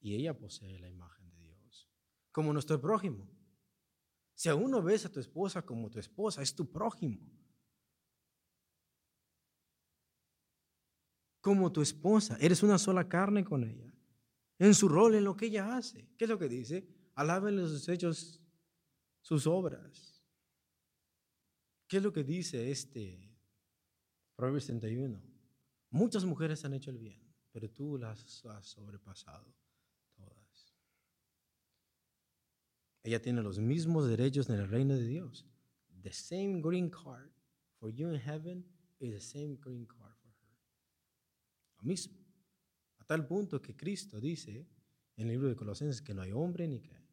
y 0.00 0.14
ella 0.14 0.36
posee 0.36 0.78
la 0.78 0.88
imagen 0.88 1.16
como 2.36 2.52
nuestro 2.52 2.78
prójimo. 2.78 3.26
Si 4.34 4.50
aún 4.50 4.70
no 4.70 4.82
ves 4.82 5.06
a 5.06 5.08
tu 5.10 5.20
esposa 5.20 5.62
como 5.62 5.88
tu 5.88 5.98
esposa, 5.98 6.42
es 6.42 6.54
tu 6.54 6.70
prójimo. 6.70 7.18
Como 11.40 11.72
tu 11.72 11.80
esposa, 11.80 12.36
eres 12.38 12.62
una 12.62 12.76
sola 12.76 13.08
carne 13.08 13.42
con 13.42 13.64
ella. 13.64 13.90
En 14.58 14.74
su 14.74 14.86
rol, 14.86 15.14
en 15.14 15.24
lo 15.24 15.34
que 15.34 15.46
ella 15.46 15.78
hace. 15.78 16.10
¿Qué 16.18 16.26
es 16.26 16.28
lo 16.28 16.38
que 16.38 16.50
dice? 16.50 16.86
Alábenle 17.16 17.66
sus 17.66 17.88
hechos, 17.88 18.40
sus 19.22 19.46
obras. 19.46 20.22
¿Qué 21.88 21.96
es 21.96 22.02
lo 22.02 22.12
que 22.12 22.22
dice 22.22 22.70
este 22.70 23.34
Proverbios 24.34 24.66
31? 24.66 25.20
Muchas 25.90 26.24
mujeres 26.24 26.64
han 26.64 26.74
hecho 26.74 26.90
el 26.90 26.98
bien, 26.98 27.20
pero 27.52 27.70
tú 27.70 27.96
las 27.96 28.44
has 28.44 28.66
sobrepasado. 28.66 29.54
Ella 33.02 33.22
tiene 33.22 33.40
los 33.40 33.60
mismos 33.60 34.08
derechos 34.08 34.50
en 34.50 34.56
el 34.56 34.68
reino 34.68 34.94
de 34.94 35.06
Dios. 35.06 35.46
The 36.02 36.12
same 36.12 36.60
green 36.60 36.90
card 36.90 37.30
for 37.78 37.88
you 37.88 38.10
in 38.10 38.20
heaven 38.20 38.66
is 38.98 39.12
the 39.12 39.20
same 39.20 39.56
green 39.60 39.86
card 39.86 40.16
for 40.16 40.32
her. 40.32 40.58
Lo 41.78 41.84
mismo. 41.84 42.18
A 42.98 43.04
tal 43.04 43.24
punto 43.24 43.62
que 43.62 43.76
Cristo 43.76 44.20
dice 44.20 44.68
en 45.16 45.28
el 45.28 45.34
libro 45.34 45.48
de 45.48 45.54
Colosenses 45.54 46.02
que 46.02 46.14
no 46.14 46.22
hay 46.22 46.32
hombre 46.32 46.66
ni 46.66 46.80
que. 46.80 47.05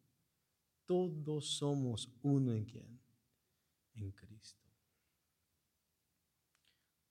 Todos 0.86 1.56
somos 1.56 2.10
uno 2.22 2.52
en 2.52 2.64
quién? 2.64 3.00
En 3.94 4.12
Cristo. 4.12 4.62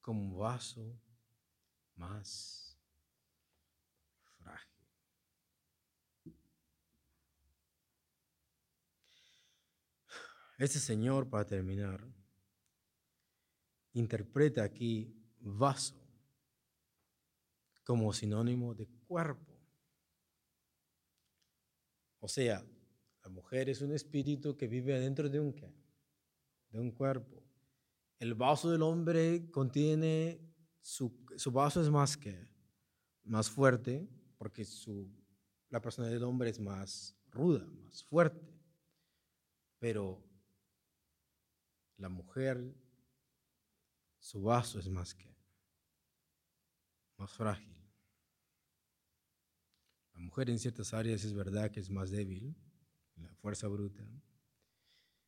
Como 0.02 0.38
vaso 0.38 1.00
más 1.96 2.78
frágil. 4.38 4.86
Este 10.58 10.80
señor, 10.80 11.30
para 11.30 11.46
terminar, 11.46 12.06
interpreta 13.94 14.64
aquí 14.64 15.16
vaso 15.40 16.04
como 17.84 18.14
sinónimo 18.14 18.74
de 18.74 18.88
cuerpo. 19.08 19.54
O 22.20 22.28
sea, 22.28 22.66
es 23.62 23.82
un 23.82 23.92
espíritu 23.92 24.58
que 24.58 24.68
vive 24.68 25.00
dentro 25.00 25.30
de 25.30 25.40
un 25.40 25.54
qué? 25.54 25.72
De 26.70 26.80
un 26.80 26.92
cuerpo. 26.92 27.44
El 28.18 28.34
vaso 28.34 28.72
del 28.72 28.82
hombre 28.82 29.50
contiene, 29.52 30.40
su, 30.82 31.14
su 31.38 31.52
vaso 31.52 31.82
es 31.82 31.90
más 31.90 32.18
que, 32.18 32.48
más 33.24 33.50
fuerte, 33.50 34.10
porque 34.38 34.66
su, 34.66 35.08
la 35.70 35.82
persona 35.82 36.08
del 36.08 36.24
hombre 36.24 36.50
es 36.50 36.60
más 36.60 37.16
ruda, 37.30 37.66
más 37.66 38.04
fuerte. 38.04 38.42
Pero 39.78 40.24
la 41.98 42.10
mujer, 42.10 42.74
su 44.20 44.42
vaso 44.42 44.80
es 44.80 44.90
más 44.90 45.14
que, 45.14 45.36
más 47.18 47.32
frágil. 47.32 47.76
La 50.14 50.22
mujer 50.22 50.50
en 50.50 50.60
ciertas 50.60 50.94
áreas 50.94 51.24
es 51.24 51.34
verdad 51.34 51.70
que 51.70 51.80
es 51.80 51.90
más 51.90 52.10
débil, 52.10 52.56
la 53.24 53.34
fuerza 53.36 53.68
bruta. 53.68 54.04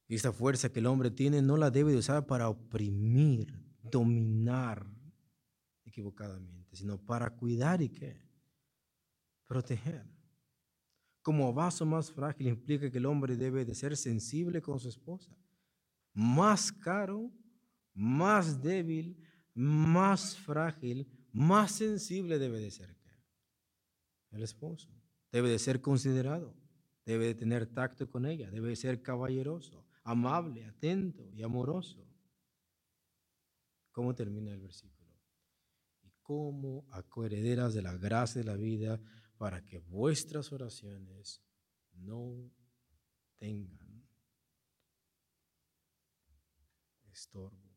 Y 0.07 0.15
esta 0.15 0.31
fuerza 0.31 0.71
que 0.71 0.79
el 0.79 0.85
hombre 0.85 1.09
tiene 1.09 1.41
no 1.41 1.57
la 1.57 1.71
debe 1.71 1.91
de 1.91 1.97
usar 1.97 2.25
para 2.27 2.49
oprimir, 2.49 3.47
dominar 3.81 4.85
equivocadamente, 5.83 6.75
sino 6.75 6.97
para 6.97 7.29
cuidar 7.29 7.81
y 7.81 7.89
qué? 7.89 8.21
Proteger. 9.47 10.05
Como 11.21 11.51
vaso 11.53 11.85
más 11.85 12.11
frágil 12.11 12.47
implica 12.47 12.91
que 12.91 12.99
el 12.99 13.05
hombre 13.07 13.35
debe 13.35 13.65
de 13.65 13.73
ser 13.73 13.97
sensible 13.97 14.61
con 14.61 14.79
su 14.79 14.89
esposa 14.89 15.35
más 16.15 16.71
caro, 16.71 17.29
más 17.93 18.61
débil, 18.61 19.21
más 19.53 20.35
frágil, 20.37 21.07
más 21.31 21.73
sensible 21.73 22.39
debe 22.39 22.59
de 22.59 22.71
ser 22.71 22.95
el 24.31 24.43
esposo. 24.43 24.89
Debe 25.31 25.49
de 25.49 25.59
ser 25.59 25.81
considerado. 25.81 26.55
Debe 27.05 27.27
de 27.27 27.35
tener 27.35 27.67
tacto 27.67 28.09
con 28.09 28.25
ella, 28.25 28.49
debe 28.49 28.75
ser 28.75 29.01
caballeroso, 29.01 29.85
amable, 30.03 30.65
atento 30.65 31.29
y 31.31 31.43
amoroso. 31.43 32.05
¿Cómo 33.91 34.13
termina 34.13 34.51
el 34.51 34.59
versículo? 34.59 35.13
Y 36.01 36.11
como 36.21 36.85
acoherederas 36.91 37.73
de 37.73 37.81
la 37.81 37.95
gracia 37.95 38.41
de 38.41 38.47
la 38.47 38.57
vida 38.57 38.99
para 39.37 39.63
que 39.63 39.79
vuestras 39.79 40.51
oraciones 40.51 41.41
no 41.93 42.51
tengan 43.37 43.85
estorbo. 47.15 47.75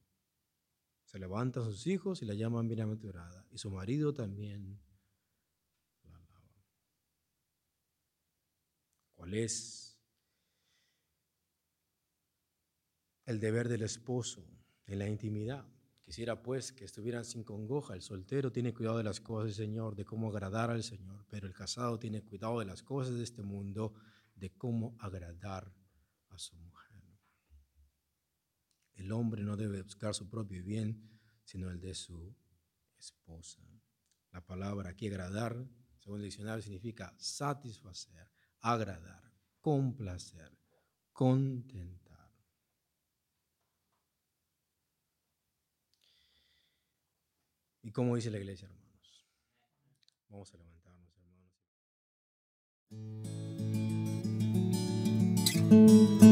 Se 1.04 1.18
levantan 1.18 1.64
sus 1.64 1.86
hijos 1.86 2.22
y 2.22 2.26
la 2.26 2.34
llaman 2.34 2.68
bienaventurada, 2.68 3.46
y 3.50 3.58
su 3.58 3.70
marido 3.70 4.12
también 4.12 4.78
la 6.02 6.16
alaba. 6.16 6.64
¿Cuál 9.28 9.40
es 9.40 10.00
el 13.26 13.38
deber 13.40 13.68
del 13.68 13.82
esposo 13.82 14.42
en 14.86 15.00
la 15.00 15.06
intimidad? 15.06 15.66
Quisiera 16.02 16.42
pues 16.42 16.72
que 16.72 16.86
estuvieran 16.86 17.26
sin 17.26 17.44
congoja. 17.44 17.92
El 17.92 18.00
soltero 18.00 18.50
tiene 18.50 18.72
cuidado 18.72 18.96
de 18.96 19.04
las 19.04 19.20
cosas 19.20 19.48
del 19.48 19.66
Señor, 19.66 19.96
de 19.96 20.06
cómo 20.06 20.30
agradar 20.30 20.70
al 20.70 20.82
Señor, 20.82 21.26
pero 21.28 21.46
el 21.46 21.52
casado 21.52 21.98
tiene 21.98 22.22
cuidado 22.22 22.58
de 22.60 22.64
las 22.64 22.82
cosas 22.82 23.16
de 23.16 23.22
este 23.22 23.42
mundo, 23.42 23.92
de 24.34 24.48
cómo 24.56 24.96
agradar 24.98 25.74
a 26.30 26.38
su 26.38 26.56
mujer. 26.56 27.02
El 28.94 29.12
hombre 29.12 29.42
no 29.42 29.58
debe 29.58 29.82
buscar 29.82 30.14
su 30.14 30.30
propio 30.30 30.64
bien, 30.64 31.20
sino 31.44 31.68
el 31.68 31.80
de 31.80 31.94
su 31.94 32.34
esposa. 32.96 33.60
La 34.32 34.40
palabra 34.40 34.88
aquí 34.88 35.08
agradar, 35.08 35.68
según 35.98 36.20
el 36.20 36.24
diccionario, 36.24 36.62
significa 36.62 37.14
satisfacer, 37.18 38.37
agradar, 38.60 39.32
complacer, 39.60 40.56
contentar. 41.12 42.32
¿Y 47.82 47.92
cómo 47.92 48.16
dice 48.16 48.30
la 48.30 48.38
iglesia, 48.38 48.66
hermanos? 48.66 49.26
Vamos 50.28 50.52
a 50.52 50.56
levantarnos, 50.58 51.16
hermanos. 55.70 56.27